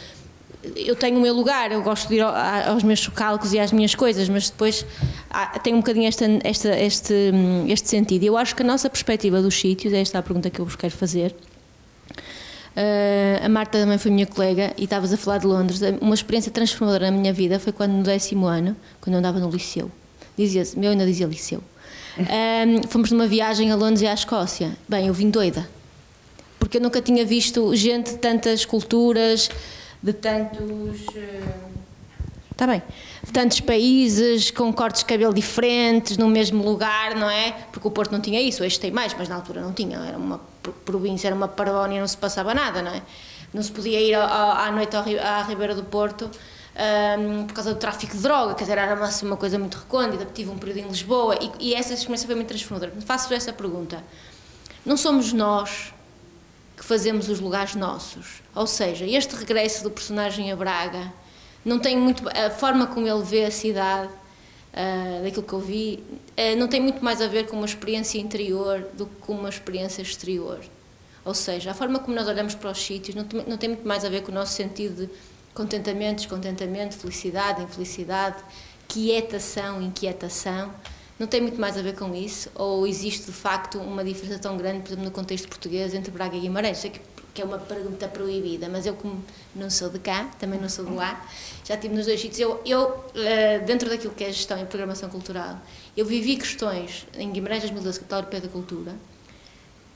[0.77, 3.95] eu tenho o meu lugar, eu gosto de ir aos meus chocalcos e às minhas
[3.95, 4.85] coisas, mas depois
[5.63, 7.15] tem um bocadinho esta, esta, este,
[7.69, 8.25] este sentido.
[8.25, 10.77] Eu acho que a nossa perspectiva dos sítios, é esta a pergunta que eu vos
[10.77, 11.35] quero fazer.
[12.71, 15.81] Uh, a Marta também foi minha colega e estavas a falar de Londres.
[16.01, 19.51] Uma experiência transformadora na minha vida foi quando no décimo ano, quando eu andava no
[19.51, 19.91] liceu.
[20.37, 21.63] Dizia-se, meu ainda dizia liceu.
[22.89, 24.77] Fomos numa viagem a Londres e à Escócia.
[24.89, 25.69] Bem, eu vim doida.
[26.59, 29.51] Porque eu nunca tinha visto gente de tantas culturas,
[30.03, 31.07] de tantos.
[32.51, 32.83] Está bem.
[33.25, 37.53] De tantos países, com cortes de cabelo diferentes, no mesmo lugar, não é?
[37.73, 39.99] Porque o Porto não tinha isso, hoje tem mais, mas na altura não tinha.
[39.99, 40.41] Era uma
[40.85, 43.03] província, era uma parónia, não se passava nada, não é?
[43.53, 46.31] Não se podia ir à noite à Ribeira do Porto
[47.19, 50.27] um, por causa do tráfico de droga, quer dizer, era uma, uma coisa muito recôndita.
[50.33, 52.93] Tive um período em Lisboa e, e essa experiência foi muito transformadora.
[53.01, 54.03] Faço essa pergunta.
[54.85, 55.93] Não somos nós
[56.81, 58.43] que fazemos os lugares nossos.
[58.55, 61.13] Ou seja, este regresso do personagem a Braga
[61.63, 66.03] não tem muito a forma como ele vê a cidade, uh, daquilo que eu vi,
[66.39, 69.51] uh, não tem muito mais a ver com uma experiência interior do que com uma
[69.51, 70.59] experiência exterior.
[71.23, 73.87] Ou seja, a forma como nós olhamos para os sítios não tem, não tem muito
[73.87, 75.13] mais a ver com o nosso sentido de
[75.53, 78.43] contentamento, descontentamento, felicidade, infelicidade,
[78.89, 80.73] quietação, inquietação
[81.21, 82.51] não tem muito mais a ver com isso?
[82.55, 86.35] Ou existe de facto uma diferença tão grande, por exemplo, no contexto português entre Braga
[86.35, 86.79] e Guimarães?
[86.79, 87.01] Sei que,
[87.35, 89.23] que é uma pergunta proibida, mas eu, como
[89.55, 91.23] não sou de cá, também não sou de lá,
[91.63, 92.41] já estive nos dois sítios.
[92.41, 95.59] Eu, eu, eh, dentro daquilo que é gestão e programação cultural,
[95.95, 98.95] eu vivi questões em Guimarães 2012, Capital Europeia da Cultura,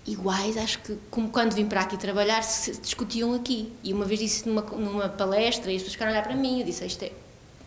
[0.06, 3.72] iguais, acho que como quando vim para aqui trabalhar, se discutiam aqui.
[3.82, 6.60] E uma vez disse numa, numa palestra, e as pessoas ficaram a olhar para mim,
[6.60, 7.12] eu disse: é,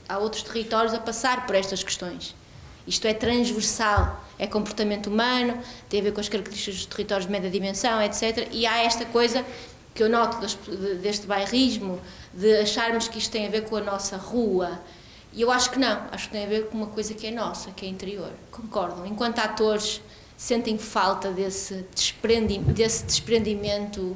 [0.08, 2.36] há outros territórios a passar por estas questões
[2.88, 7.32] Isto é transversal, é comportamento humano, tem a ver com as características dos territórios de
[7.32, 8.48] média dimensão, etc.
[8.52, 9.46] E há esta coisa
[9.94, 10.38] que eu noto
[11.02, 12.00] deste bairrismo,
[12.34, 14.80] de acharmos que isto tem a ver com a nossa rua.
[15.34, 17.32] E eu acho que não, acho que tem a ver com uma coisa que é
[17.32, 18.32] nossa, que é interior.
[18.52, 19.06] Concordam?
[19.06, 20.02] Enquanto atores
[20.38, 24.16] sentem falta desse, desprendi desse desprendimento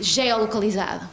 [0.00, 1.08] geolocalizado.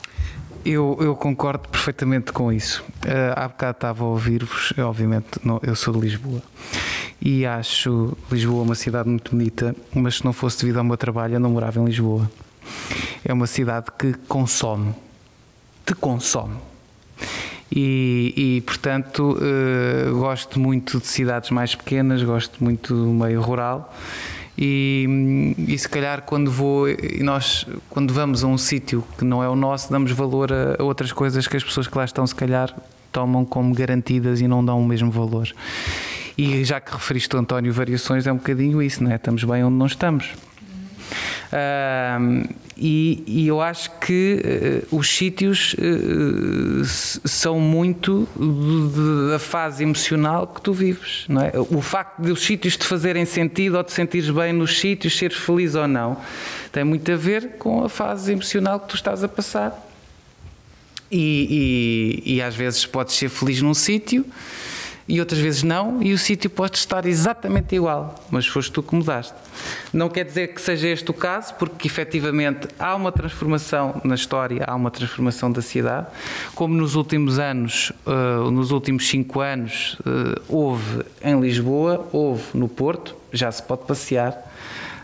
[0.66, 2.84] Eu, eu, concordo perfeitamente com isso.
[3.06, 6.42] Uh, há bocado estava a ouvir-vos, obviamente, não, eu sou de Lisboa
[7.22, 11.36] e acho Lisboa uma cidade muito bonita, mas se não fosse devido ao meu trabalho,
[11.36, 12.30] eu não morava em Lisboa.
[13.24, 14.94] É uma cidade que consome,
[15.86, 16.56] te consome.
[17.72, 23.94] E, e portanto, uh, gosto muito de cidades mais pequenas, gosto muito do meio rural
[24.62, 29.42] e, e se calhar quando vou e nós quando vamos a um sítio que não
[29.42, 32.28] é o nosso damos valor a, a outras coisas que as pessoas que lá estão
[32.28, 32.76] se calhar
[33.10, 35.50] tomam como garantidas e não dão o mesmo valor.
[36.38, 39.16] E já que referiste António Variações, é um bocadinho isso, não é?
[39.16, 40.34] Estamos bem onde não estamos.
[42.78, 46.86] E, e, eu acho que uh, os sítios uh,
[47.28, 48.28] são muito
[49.32, 51.26] da fase emocional que tu vives.
[51.28, 51.52] Não é?
[51.56, 55.38] O facto de os sítios te fazerem sentido ou te sentires bem nos sítios, seres
[55.38, 56.18] feliz ou não,
[56.72, 59.88] tem muito a ver com a fase emocional que tu estás a passar.
[61.12, 64.24] E, e, e às vezes podes ser feliz num sítio
[65.10, 68.94] e outras vezes não, e o sítio pode estar exatamente igual, mas foste tu que
[68.94, 69.34] mudaste.
[69.92, 74.64] Não quer dizer que seja este o caso, porque efetivamente há uma transformação na história,
[74.68, 76.06] há uma transformação da cidade,
[76.54, 82.70] como nos últimos anos, uh, nos últimos cinco anos, uh, houve em Lisboa, houve no
[82.70, 84.49] Porto, já se pode passear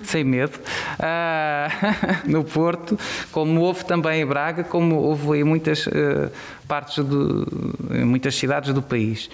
[0.06, 0.60] sem medo,
[1.00, 2.98] uh, no Porto,
[3.32, 6.32] como houve também em Braga, como houve em muitas uh,
[6.68, 7.48] partes, do,
[7.92, 9.30] em muitas cidades do país.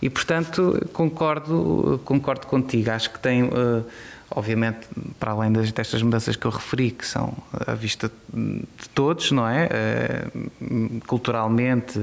[0.00, 2.90] E, portanto, concordo, concordo contigo.
[2.90, 3.44] Acho que tem.
[3.44, 3.84] Uh,
[4.36, 4.88] obviamente,
[5.20, 9.46] para além das, destas mudanças que eu referi, que são à vista de todos, não
[9.46, 9.68] é?
[11.06, 12.00] culturalmente,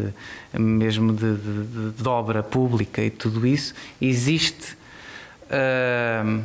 [0.53, 4.77] mesmo de, de, de, obra pública e tudo isso, existe
[5.51, 6.41] uh,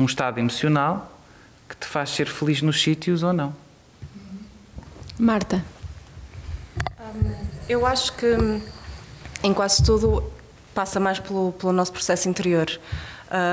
[0.00, 1.12] um estado emocional
[1.68, 3.54] que te faz ser feliz nos sítios ou não.
[5.18, 5.62] Marta.
[7.68, 8.26] eu acho que
[9.42, 10.24] em quase tudo
[10.74, 12.66] passa mais pelo, pelo nosso processo interior.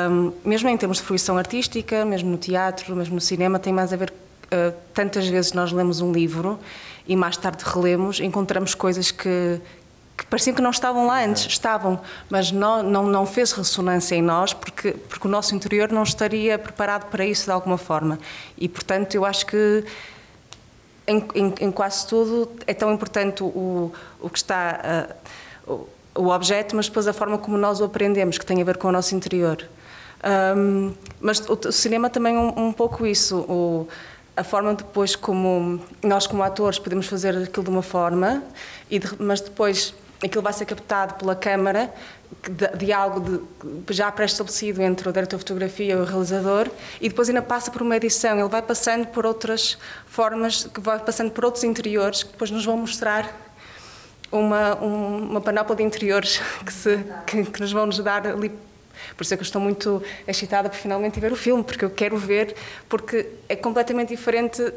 [0.10, 3.94] Um, mesmo em termos de fruição artística, mesmo no teatro, mesmo no cinema, tem mais
[3.94, 4.14] a ver.
[4.46, 6.58] Uh, tantas vezes nós lemos um livro
[7.06, 9.60] e mais tarde relemos, encontramos coisas que,
[10.18, 14.22] que pareciam que não estavam lá antes, estavam, mas não, não, não fez ressonância em
[14.22, 18.18] nós porque, porque o nosso interior não estaria preparado para isso de alguma forma.
[18.58, 19.86] E, portanto, eu acho que
[21.06, 25.16] em, em, em quase tudo é tão importante o, o que está,
[25.68, 25.72] uh,
[26.16, 28.78] o, o, objeto, mas depois a forma como nós o aprendemos, que tem a ver
[28.78, 29.64] com o nosso interior.
[30.58, 33.38] Um, mas o, cinema também é um, um pouco isso.
[33.38, 33.88] O,
[34.36, 38.44] a forma depois como nós como atores podemos fazer aquilo de uma forma,
[38.90, 41.94] e de, mas depois aquilo vai ser captado pela câmara,
[42.50, 43.20] de, de algo
[43.86, 47.72] de, já pré-estabelecido entre o diretor de fotografia e o realizador, e depois ainda passa
[47.72, 48.40] por uma edição.
[48.40, 52.66] Ele vai passando por outras formas, que vai passando por outros interiores, que depois nos
[52.66, 53.32] vão mostrar
[54.32, 58.52] uma, um, uma panóplia de interiores que, se, que, que nos vão nos dar ali
[59.16, 61.90] por isso é que eu estou muito excitada por finalmente ver o filme, porque eu
[61.90, 62.56] quero ver,
[62.90, 64.74] porque é completamente diferente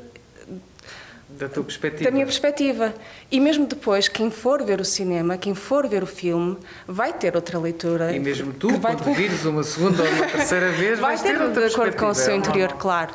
[1.38, 2.04] da tua perspectiva.
[2.04, 2.94] Da minha perspectiva.
[3.30, 6.56] E mesmo depois, quem for ver o cinema, quem for ver o filme,
[6.86, 8.14] vai ter outra leitura.
[8.14, 9.14] E mesmo tu, quando ter...
[9.14, 12.14] vires uma segunda ou uma terceira vez, vai ter, ter outra de acordo com o
[12.14, 13.12] seu interior, claro.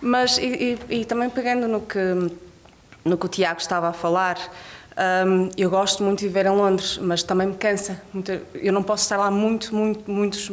[0.00, 1.98] Mas, e, e, e, também pegando no que,
[3.04, 4.38] no que o Tiago estava a falar,
[5.26, 8.00] um, eu gosto muito de viver em Londres, mas também me cansa.
[8.54, 10.50] Eu não posso estar lá muito, muito, muitos,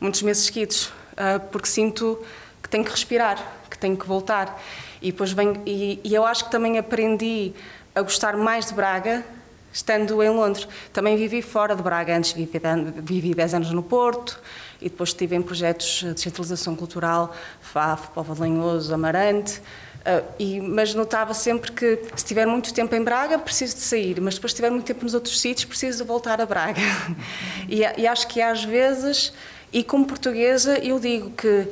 [0.00, 2.18] muitos meses seguidos, uh, porque sinto
[2.62, 3.38] que tenho que respirar,
[3.78, 4.60] que tenho que voltar.
[5.00, 7.52] E depois venho, e, e eu acho que também aprendi
[7.94, 9.24] a gostar mais de Braga
[9.72, 10.66] estando em Londres.
[10.92, 12.60] Também vivi fora de Braga, antes vivi,
[13.02, 14.40] vivi 10 anos no Porto
[14.80, 19.60] e depois estive em projetos de descentralização cultural, FAF, Povo de Lenhoso, Amarante.
[19.98, 24.20] Uh, e, mas notava sempre que se estiver muito tempo em Braga, preciso de sair,
[24.20, 26.80] mas depois se estiver muito tempo nos outros sítios, preciso de voltar a Braga.
[27.68, 29.32] e, e acho que às vezes,
[29.72, 31.68] e como portuguesa, eu digo que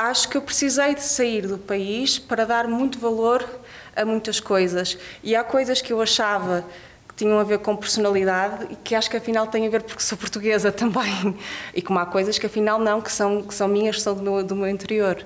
[0.00, 3.46] acho que eu precisei de sair do país para dar muito valor
[3.94, 4.96] a muitas coisas.
[5.22, 6.64] E há coisas que eu achava
[7.06, 10.02] que tinham a ver com personalidade e que acho que afinal têm a ver porque
[10.02, 11.36] sou portuguesa também.
[11.74, 14.42] E como há coisas que afinal não, que são, que são minhas, são do meu,
[14.42, 15.22] do meu interior.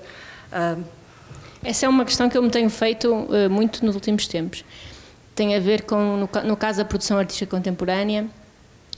[0.51, 0.83] Uh...
[1.63, 4.63] Essa é uma questão que eu me tenho feito uh, muito nos últimos tempos.
[5.33, 8.27] Tem a ver com, no, no caso da produção artística contemporânea,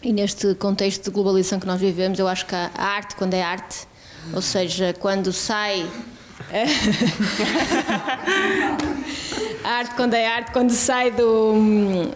[0.03, 3.41] E neste contexto de globalização que nós vivemos, eu acho que a arte, quando é
[3.41, 3.87] arte,
[4.33, 5.85] ou seja, quando sai.
[9.63, 11.53] a arte, quando é arte, quando sai do,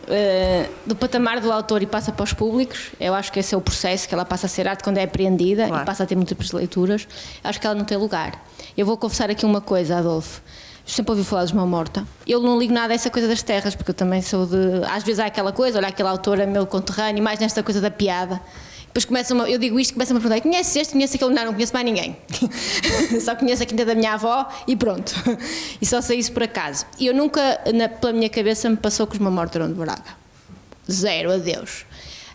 [0.08, 3.58] eh, do patamar do autor e passa para os públicos, eu acho que esse é
[3.58, 5.84] o processo, que ela passa a ser arte quando é apreendida Claro.
[5.84, 7.08] e passa a ter múltiplas leituras,
[7.44, 8.44] acho que ela não tem lugar.
[8.78, 10.42] Eu vou confessar aqui uma coisa, Adolfo.
[10.86, 12.06] Sempre ouvi falar de Mão Morta.
[12.26, 14.84] Eu não ligo nada a essa coisa das terras, porque eu também sou de.
[14.90, 17.92] Às vezes há aquela coisa, olha, aquele autor é meu conterrâneo, mais nesta coisa da
[17.92, 18.42] piada.
[18.92, 21.34] Depois começa eu digo isto, começa-me a perguntar: conheces este, conheces aquele?
[21.34, 22.18] Não, não conheço mais ninguém.
[23.22, 25.14] só conheço a quinta da minha avó e pronto.
[25.82, 26.86] e só sei isso por acaso.
[27.00, 30.20] E eu nunca, na, pela minha cabeça, me passou que os Morta eram de Braga.
[30.92, 31.86] Zero, adeus.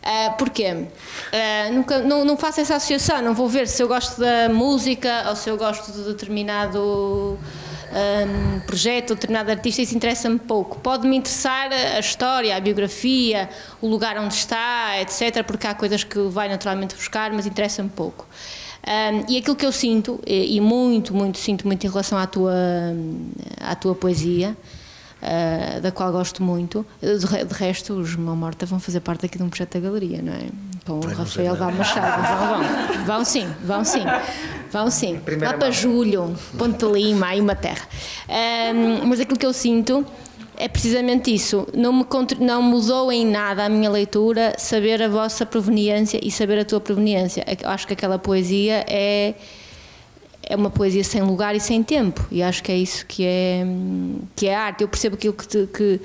[0.02, 0.86] Ah, porquê?
[1.32, 5.26] Ah, nunca, não, não faço essa associação, não vou ver se eu gosto da música
[5.28, 7.38] ou se eu gosto de determinado
[7.97, 10.78] ahm, projeto determinado artista, isso interessa-me pouco.
[10.80, 13.49] Pode-me interessar a história, a biografia,
[13.80, 18.26] o lugar onde está, etc., porque há coisas que vai naturalmente buscar, mas interessa-me pouco.
[18.86, 22.26] Ahm, e aquilo que eu sinto, e, e muito, muito, sinto muito em relação à
[22.26, 22.55] tua,
[23.61, 24.57] à tua poesia,
[25.22, 26.86] ah, da qual gosto muito.
[27.01, 30.22] De, de resto, os Mão Morta vão fazer parte aqui de um projeto da galeria,
[30.22, 30.47] não é?
[30.87, 31.57] Com o Rafael.
[31.57, 32.22] Val Machado.
[32.22, 33.05] Vão, vão.
[33.05, 34.05] Vão sim, vão sim.
[34.70, 35.18] Vão sim.
[35.18, 35.72] Primeira Lá para mão.
[35.72, 37.87] julho, Ponte de Lima, aí uma terra.
[38.28, 40.07] Ahm, mas aquilo que eu sinto
[40.57, 41.66] é precisamente isso.
[41.74, 42.07] Não, me,
[42.39, 46.80] não mudou em nada a minha leitura saber a vossa proveniência e saber a tua
[46.80, 47.45] proveniência.
[47.62, 49.34] Eu acho que aquela poesia é
[50.49, 53.66] é uma poesia sem lugar e sem tempo e acho que é isso que é
[54.37, 56.01] que é arte eu percebo aquilo que te, que,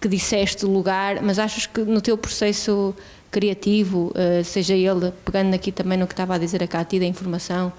[0.00, 2.92] que disseste do lugar mas achas que no teu processo
[3.40, 7.04] criativo eh, seja ele pegando aqui também no que estava a dizer a Cátia da
[7.04, 7.70] informação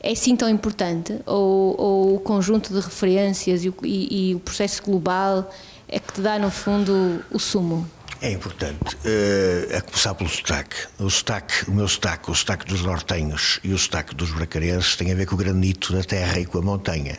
[0.00, 4.40] é sim tão importante ou, ou o conjunto de referências e o, e- e o
[4.40, 5.50] processo global
[5.86, 7.86] é que te dá no fundo o sumo
[8.22, 10.76] É importante, eh, a começar pelo sotaque.
[10.98, 15.12] O sotaque, o meu sotaque, o sotaque dos nortenhos e o sotaque dos bracarenses tem
[15.12, 17.18] a ver com o granito da terra e com a montanha.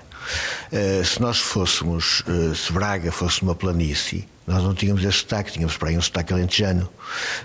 [0.71, 5.51] Eh, se nós fôssemos, eh, se Braga fosse uma planície, nós não tínhamos esse sotaque,
[5.51, 6.89] tínhamos para aí um sotaque alentejano.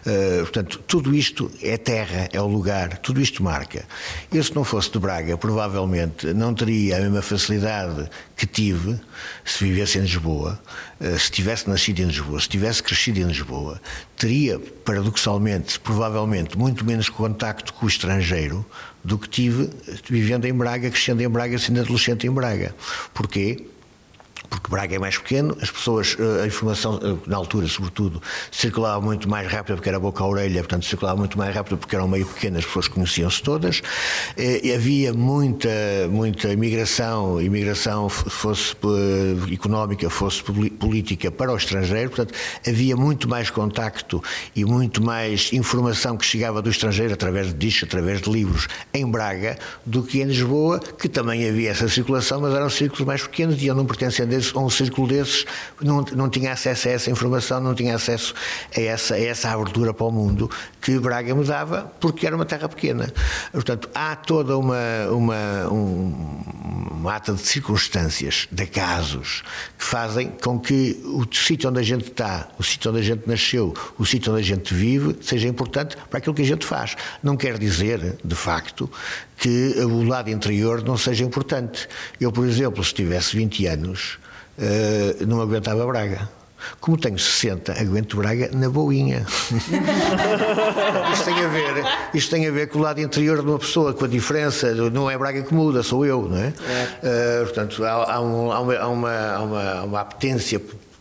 [0.07, 3.85] Eh, portanto, tudo isto é terra, é o lugar, tudo isto marca.
[4.33, 9.01] Eu, se não fosse de Braga, provavelmente não teria a mesma facilidade que tive
[9.45, 10.63] se vivesse em Lisboa,
[11.01, 13.81] eh, se tivesse nascido em Lisboa, se tivesse crescido em Lisboa,
[14.17, 18.65] teria, paradoxalmente, provavelmente, muito menos contacto com o estrangeiro
[19.03, 19.71] do que tive
[20.09, 22.73] vivendo em Braga, crescendo em Braga, sendo adolescente em Braga.
[23.13, 23.72] Porquê?
[24.53, 29.01] Porque Braga é mais pequeno, as pessoas, eh, a informação, eh, na altura, sobretudo, circulava
[29.01, 32.05] muito mais rápido porque era boca a orelha, portanto, circulava muito mais rápido porque era
[32.05, 33.83] um meio pequeno, as pessoas conheciam-se todas.
[34.37, 35.71] Eh, E havia muita,
[36.11, 38.77] muita imigração, imigração fosse
[39.51, 42.35] económica, fosse política para o estrangeiro, portanto,
[42.67, 44.23] havia muito mais contacto
[44.55, 49.11] e muito mais informação que chegava do estrangeiro através de discos, através de livros, em
[49.11, 53.61] Braga, do que em Lisboa, que também havia essa circulação, mas eram círculos mais pequenos
[53.63, 55.45] e eu não pertencendo a um círculo desses,
[55.81, 58.35] não, não tinha acesso a essa informação, não tinha acesso
[58.77, 62.45] a essa, a essa abertura para o mundo que Braga me dava, porque era uma
[62.45, 63.13] terra pequena.
[63.53, 66.43] Portanto, há toda uma, uma, um,
[66.91, 69.45] uma ata de circunstâncias, de acasos,
[69.79, 73.29] que fazem com que o sítio onde a gente está, o sítio onde a gente
[73.29, 76.97] nasceu, o sítio onde a gente vive, seja importante para aquilo que a gente faz.
[77.23, 78.91] Não quer dizer, de facto,
[79.37, 81.89] que o lado interior não seja importante.
[82.21, 84.19] Eu, por exemplo, se tivesse 20 anos,
[84.59, 86.29] eh, não aguentava Braga.
[86.81, 89.27] Como tenho 60, aguento Braga na boinha.
[91.13, 91.85] isto, tem a ver,
[92.15, 94.73] isto tem a ver com o lado interior de uma pessoa, com a diferença.
[94.91, 96.53] Não é Braga que muda, sou eu, não é?
[97.03, 98.89] Eh, portanto, há, há um- há uma, há
[99.41, 100.61] uma, uma apetência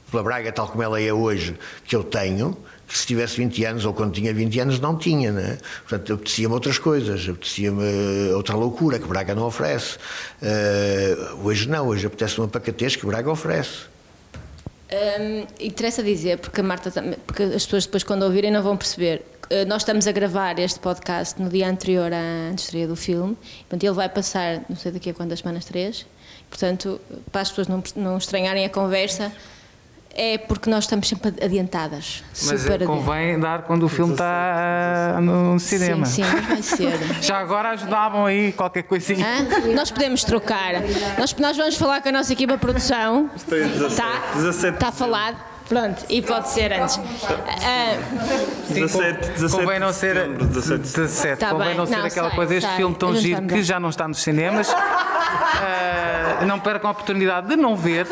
[0.10, 2.58] pela Braga tal como ela é hoje, que eu tenho,
[2.92, 5.58] que se tivesse 20 anos ou quando tinha 20 anos não tinha, né?
[5.88, 9.98] Portanto, apetecia-me outras coisas, apetecia-me outra loucura que Braga não oferece.
[10.42, 13.92] Eh, hoje não, hoje apetece-me uma pacatez que Braga oferece.
[14.92, 16.92] Hum, interessa dizer, porque a Marta,
[17.26, 19.26] porque as pessoas depois quando ouvirem não vão perceber.
[19.50, 23.84] Uh, Nós estamos a gravar este podcast no dia anterior à estreia do filme, portanto
[23.84, 26.06] ele vai passar, não sei daqui a quantas semanas, três.
[26.50, 27.00] Portanto,
[27.32, 29.32] para as pessoas não, não estranharem a conversa,
[30.14, 32.24] é porque nós estamos sempre adiantadas.
[32.46, 36.06] Mas super eh, convém dar quando o filme está ah, no cinema.
[36.06, 36.94] Sim, sim, vai ser.
[37.22, 39.26] Já agora ajudavam aí qualquer coisinha.
[39.26, 39.74] Hã?
[39.74, 40.74] Nós podemos trocar.
[41.18, 43.30] Nós, nós vamos falar com a nossa equipa de produção.
[43.50, 45.51] Tem 17, Está 17 Está falado.
[45.72, 47.00] Pronto, e pode ser antes.
[47.64, 47.96] Ah,
[48.68, 50.80] 17, 17 Convém não ser setembro, 17.
[50.82, 51.78] 17, Tá convém bem.
[51.78, 52.76] não ser Não, aquela sai, coisa, este sai.
[52.76, 54.68] filme tão giro que já não está nos cinemas.
[54.70, 58.06] Ah, não percam a oportunidade de não ver.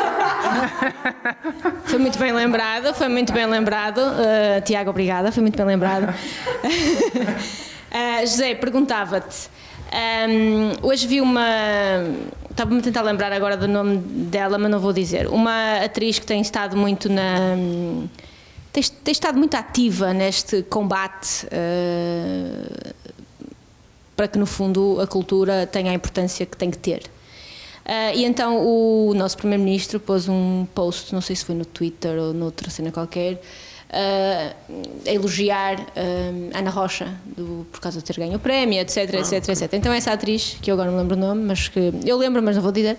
[1.83, 3.97] Foi muito bem lembrado, foi muito bem lembrado.
[3.99, 6.13] Uh, Tiago, obrigada, foi muito bem lembrado.
[6.63, 9.49] Uh, José, perguntava-te.
[9.91, 11.41] Um, hoje vi uma.
[12.49, 15.27] Estava-me a tentar lembrar agora do nome dela, mas não vou dizer.
[15.27, 17.55] Uma atriz que tem estado muito na.
[18.71, 22.93] Tem, tem estado muito ativa neste combate uh,
[24.15, 27.03] para que, no fundo, a cultura tenha a importância que tem que ter.
[27.85, 32.19] Uh, e então o nosso Primeiro-Ministro pôs um post, não sei se foi no Twitter
[32.19, 33.41] ou noutra cena qualquer,
[33.89, 34.55] uh,
[35.05, 39.49] a elogiar uh, Ana Rocha do, por causa de ter ganho o prémio, etc, etc,
[39.49, 39.73] etc.
[39.73, 42.55] Então essa atriz, que eu agora não lembro o nome, mas que eu lembro, mas
[42.55, 42.97] não vou dizer,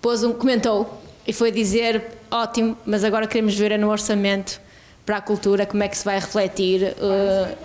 [0.00, 4.60] pôs um, comentou e foi dizer ótimo, mas agora queremos ver no orçamento
[5.04, 6.94] para a cultura como é que se vai refletir.
[6.98, 7.56] Uh,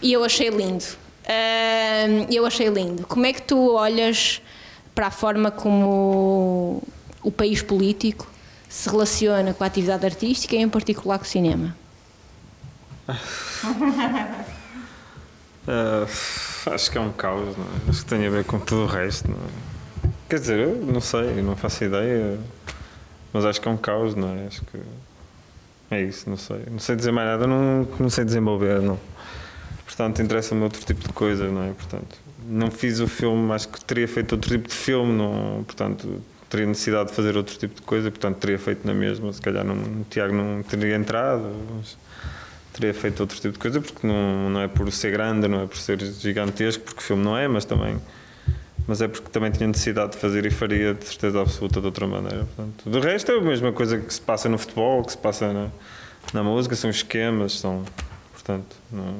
[0.00, 0.84] e eu achei lindo.
[2.30, 3.06] eu achei lindo.
[3.06, 4.40] Como é que tu olhas
[4.94, 6.82] para a forma como
[7.22, 8.28] o país político
[8.68, 11.76] se relaciona com a atividade artística e em particular com o cinema?
[15.66, 16.06] uh,
[16.72, 17.90] acho que é um caos, não é?
[17.90, 19.30] acho que tem a ver com tudo o resto.
[19.30, 20.08] É?
[20.28, 22.38] Quer dizer, eu não sei, não faço ideia,
[23.32, 24.46] mas acho que é um caos, não é?
[24.46, 24.78] Acho que
[25.90, 26.62] é isso, não sei.
[26.70, 28.98] Não sei dizer mais nada, não, não sei desenvolver, não.
[29.84, 31.72] Portanto, interessa-me outro tipo de coisa, não é?
[31.72, 36.22] Portanto, não fiz o filme, acho que teria feito outro tipo de filme, não, portanto,
[36.48, 39.64] teria necessidade de fazer outro tipo de coisa, portanto teria feito na mesma, se calhar
[39.64, 41.50] não, o Tiago não teria entrado,
[42.72, 45.66] teria feito outro tipo de coisa, porque não, não é por ser grande, não é
[45.66, 47.98] por ser gigantesco, porque o filme não é, mas também
[48.88, 52.06] mas é porque também tinha necessidade de fazer e faria de certeza absoluta de outra
[52.06, 52.46] maneira.
[52.56, 55.52] Portanto, do resto é a mesma coisa que se passa no futebol, que se passa
[55.52, 55.68] na,
[56.32, 57.84] na música, são esquemas, são,
[58.32, 59.14] portanto, não,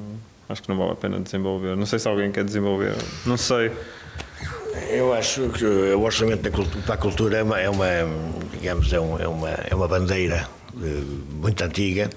[0.49, 1.77] acho que não vale a pena desenvolver.
[1.77, 2.95] Não sei se alguém quer desenvolver,
[3.27, 3.71] não sei.
[4.91, 6.51] Eu acho que o orçamento
[6.85, 7.87] para a cultura é uma, é uma
[8.53, 10.49] digamos, é, um, é, uma, é uma bandeira
[10.83, 12.11] eh, muito antiga,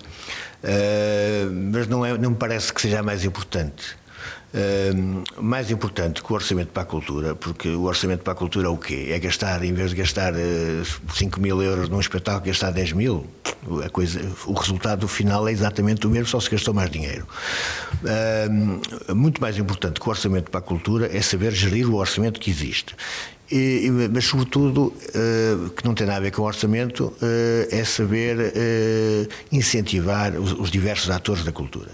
[0.64, 3.96] uh, mas não, é, não me parece que seja a mais importante.
[5.38, 8.70] Mais importante que o orçamento para a cultura, porque o orçamento para a cultura é
[8.70, 9.08] o quê?
[9.10, 13.26] É gastar, em vez de gastar uh, 5 mil euros num espetáculo, gastar 10 mil.
[13.86, 17.28] A coisa, o resultado final é exatamente o mesmo, só se gastou mais dinheiro.
[19.16, 22.50] Muito mais importante que o orçamento para a cultura é saber gerir o orçamento que
[22.50, 22.96] existe.
[23.52, 27.84] E, mas, sobretudo, uh, que não tem nada a ver com o orçamento, uh, é
[27.84, 31.92] saber uh, incentivar os, os, diversos atores da cultura,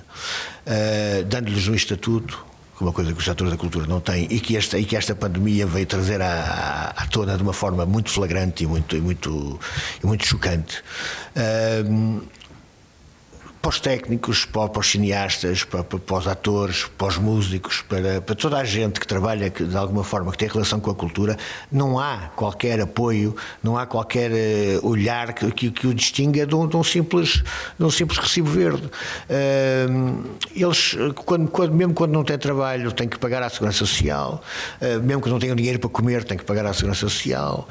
[1.27, 2.45] dando-lhes um estatuto,
[2.79, 5.15] uma coisa que os atores da cultura não têm e que esta, e que esta
[5.15, 9.59] pandemia veio trazer à, à tona de uma forma muito flagrante e muito, e muito,
[10.03, 10.83] e muito chocante
[13.67, 18.21] para os técnicos, para, para os cineastas, para, para, os atores, para os músicos, para,
[18.21, 20.95] para toda a gente que trabalha que, de alguma forma, que tem relação com a
[20.95, 21.35] cultura,
[21.69, 26.55] não há qualquer apoio, não há qualquer uh, olhar que, que, que, o distinga de
[26.55, 27.43] um, de um, simples,
[27.77, 28.89] de um simples recibo verde.
[30.55, 30.95] Eles,
[31.25, 34.41] quando, quando, mesmo quando não têm trabalho, têm que pagar à Segurança Social,
[35.03, 37.67] mesmo que não tenham dinheiro para comer, têm que pagar à Segurança Social.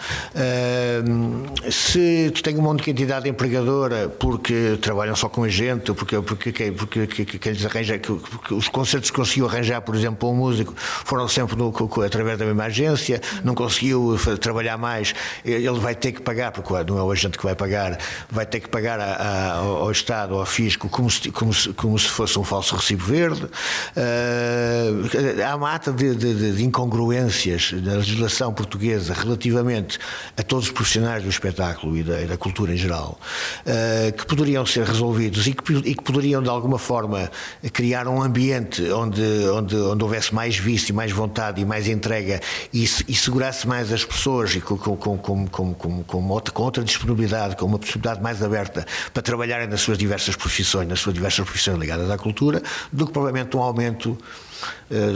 [1.70, 6.52] se tu tens uma única entidade empregadora porque trabalham só com a gente, porque, porque,
[6.52, 8.12] porque, porque, porque, que eles arranjam, que,
[8.46, 11.72] que, os concertos que conseguiu arranjar, por exemplo, para um músico, foram sempre no,
[12.04, 15.14] através da mesma agência, não conseguiu trabalhar mais,
[15.44, 17.98] ele vai ter que pagar, porque não é o agente que vai pagar,
[18.30, 21.98] vai ter que pagar a, a, ao Estado, ao fisco, como se, como se, como
[21.98, 23.44] se fosse um falso recibo verde.
[23.44, 29.98] Uh, há uma ata de, de, de incongruências na legislação portuguesa relativamente
[30.36, 33.18] a todos os profissionais do espetáculo e da, e da cultura em geral,
[33.66, 37.30] uh, que poderiam ser resolvidos e que e que poderiam de alguma forma
[37.72, 42.40] criar um ambiente onde, onde, onde houvesse mais vício, mais vontade e mais entrega
[42.72, 46.62] e, e segurasse mais as pessoas e com, com, com, com, com, com, outra, com
[46.62, 51.14] outra disponibilidade, com uma possibilidade mais aberta para trabalharem nas suas diversas profissões, nas suas
[51.14, 52.62] diversas profissões ligadas à cultura,
[52.92, 54.16] do que provavelmente um aumento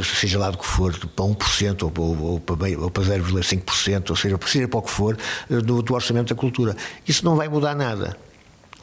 [0.03, 4.39] seja lá do que for, para 1% ou, ou, ou para, para 0,5%, ou seja,
[4.47, 5.17] seja para o que for,
[5.49, 6.77] do, do orçamento da cultura.
[7.07, 8.17] Isso não vai mudar nada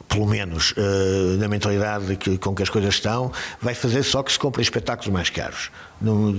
[0.08, 3.30] pelo menos uh, na mentalidade que, com que as coisas estão,
[3.60, 5.70] vai fazer só que se comprem espetáculos mais caros.
[6.00, 6.32] Não,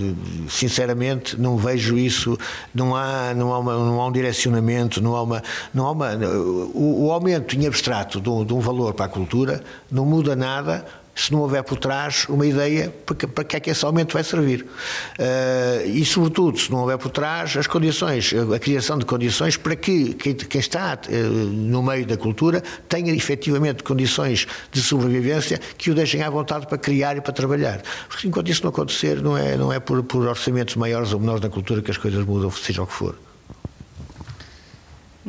[0.49, 2.37] sinceramente, não vejo isso,
[2.73, 5.43] não há, não há, uma, não há um direcionamento, não há uma.
[5.73, 9.09] Não há uma o, o aumento em abstrato de um, de um valor para a
[9.09, 9.61] cultura
[9.91, 10.85] não muda nada
[11.19, 14.61] se não houver por trás uma ideia para, que é que esse aumento vai servir.
[14.63, 19.75] Uh, e, sobretudo, se não houver por trás as condições, a criação de condições para
[19.75, 25.95] que quem, está uh, no meio da cultura tenha efetivamente condições de sobrevivência que o
[25.95, 27.81] deixem à vontade para criar e para trabalhar.
[28.07, 31.41] Porque enquanto isso não acontecer, não é, não é por, por orçamentos maiores ou menores
[31.41, 33.28] na cultura que as coisas mudam, seja o que for.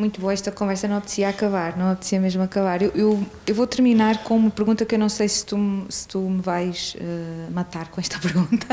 [0.00, 2.80] Muito boa esta conversa, não apetecia acabar, não apetecia mesmo acabar.
[2.80, 6.08] Eu, eu, eu vou terminar com uma pergunta que eu não sei se tu, se
[6.08, 8.66] tu me vais eh, matar com esta pergunta,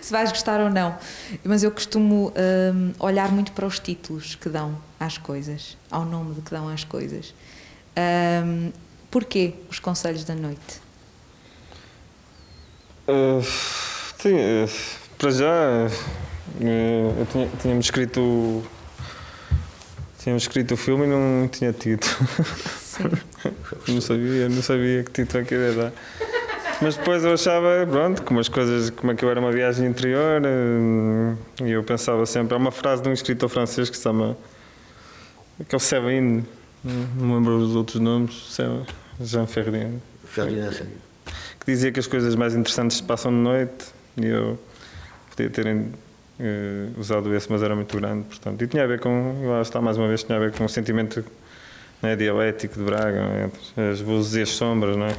[0.00, 0.96] se vais gostar ou não,
[1.44, 6.40] mas eu costumo hum, olhar muito para os títulos que dão às coisas, ao nome
[6.40, 7.34] que dão às coisas.
[8.42, 8.72] Hum,
[9.10, 10.80] porquê os Conselhos da Noite?
[13.06, 14.70] Uh, uh,
[15.18, 18.64] para já, uh, eu tinha, tínhamos escrito.
[20.18, 22.14] Tínhamos escrito o filme e não tinha título.
[23.88, 25.92] não sabia, não sabia que título é que ia dar.
[26.80, 29.86] Mas depois eu achava, pronto, como as coisas, como é que eu era uma viagem
[29.86, 34.04] interior, uh, e eu pensava sempre, há uma frase de um escritor francês que se
[34.04, 34.36] chama.
[35.68, 36.44] que é o Séverine,
[36.84, 38.56] não me lembro os outros nomes,
[39.20, 40.86] Jean Ferrin Ferdinand, sim.
[41.58, 44.58] que dizia que as coisas mais interessantes se passam de noite e eu
[45.30, 45.66] podia ter
[46.40, 48.62] eh, usado esse, mas era muito grande, portanto.
[48.62, 50.68] E tinha a ver com, lá está mais uma vez, tinha a ver com o
[50.68, 51.24] sentimento
[52.02, 52.30] né, de
[52.78, 55.16] Braga, entre as luzes e as sombras, não é?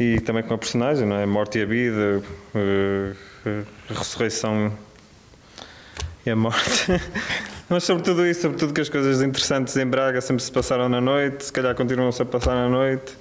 [0.00, 1.24] E também com a personagem, não é?
[1.24, 2.22] A morte e a vida,
[2.54, 3.12] eh,
[3.90, 4.72] a ressurreição
[6.24, 6.86] e a morte.
[7.68, 10.88] Mas sobre tudo isso, sobre tudo que as coisas interessantes em Braga sempre se passaram
[10.88, 13.12] na noite, se calhar continuam-se a passar na noite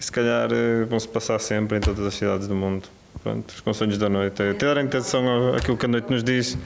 [0.00, 2.88] e se calhar eh, vão-se passar sempre em todas as cidades do mundo.
[3.22, 4.42] Pronto, os conselhos da noite.
[4.42, 6.56] É ter atenção àquilo que a noite nos diz.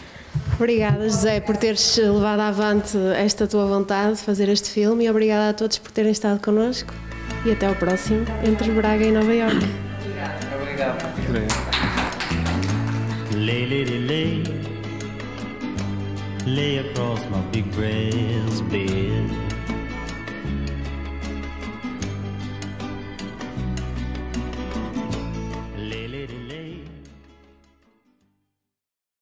[0.55, 5.51] Obrigada, José, por teres levado avante esta tua vontade de fazer este filme e obrigada
[5.51, 6.95] a todos por terem estado connosco.
[7.45, 9.67] E até ao próximo, entre Braga e Nova Iorque.
[11.27, 11.47] Por aí.
[13.37, 14.43] Lay, lady, lay,
[16.47, 19.44] lay across my big bed.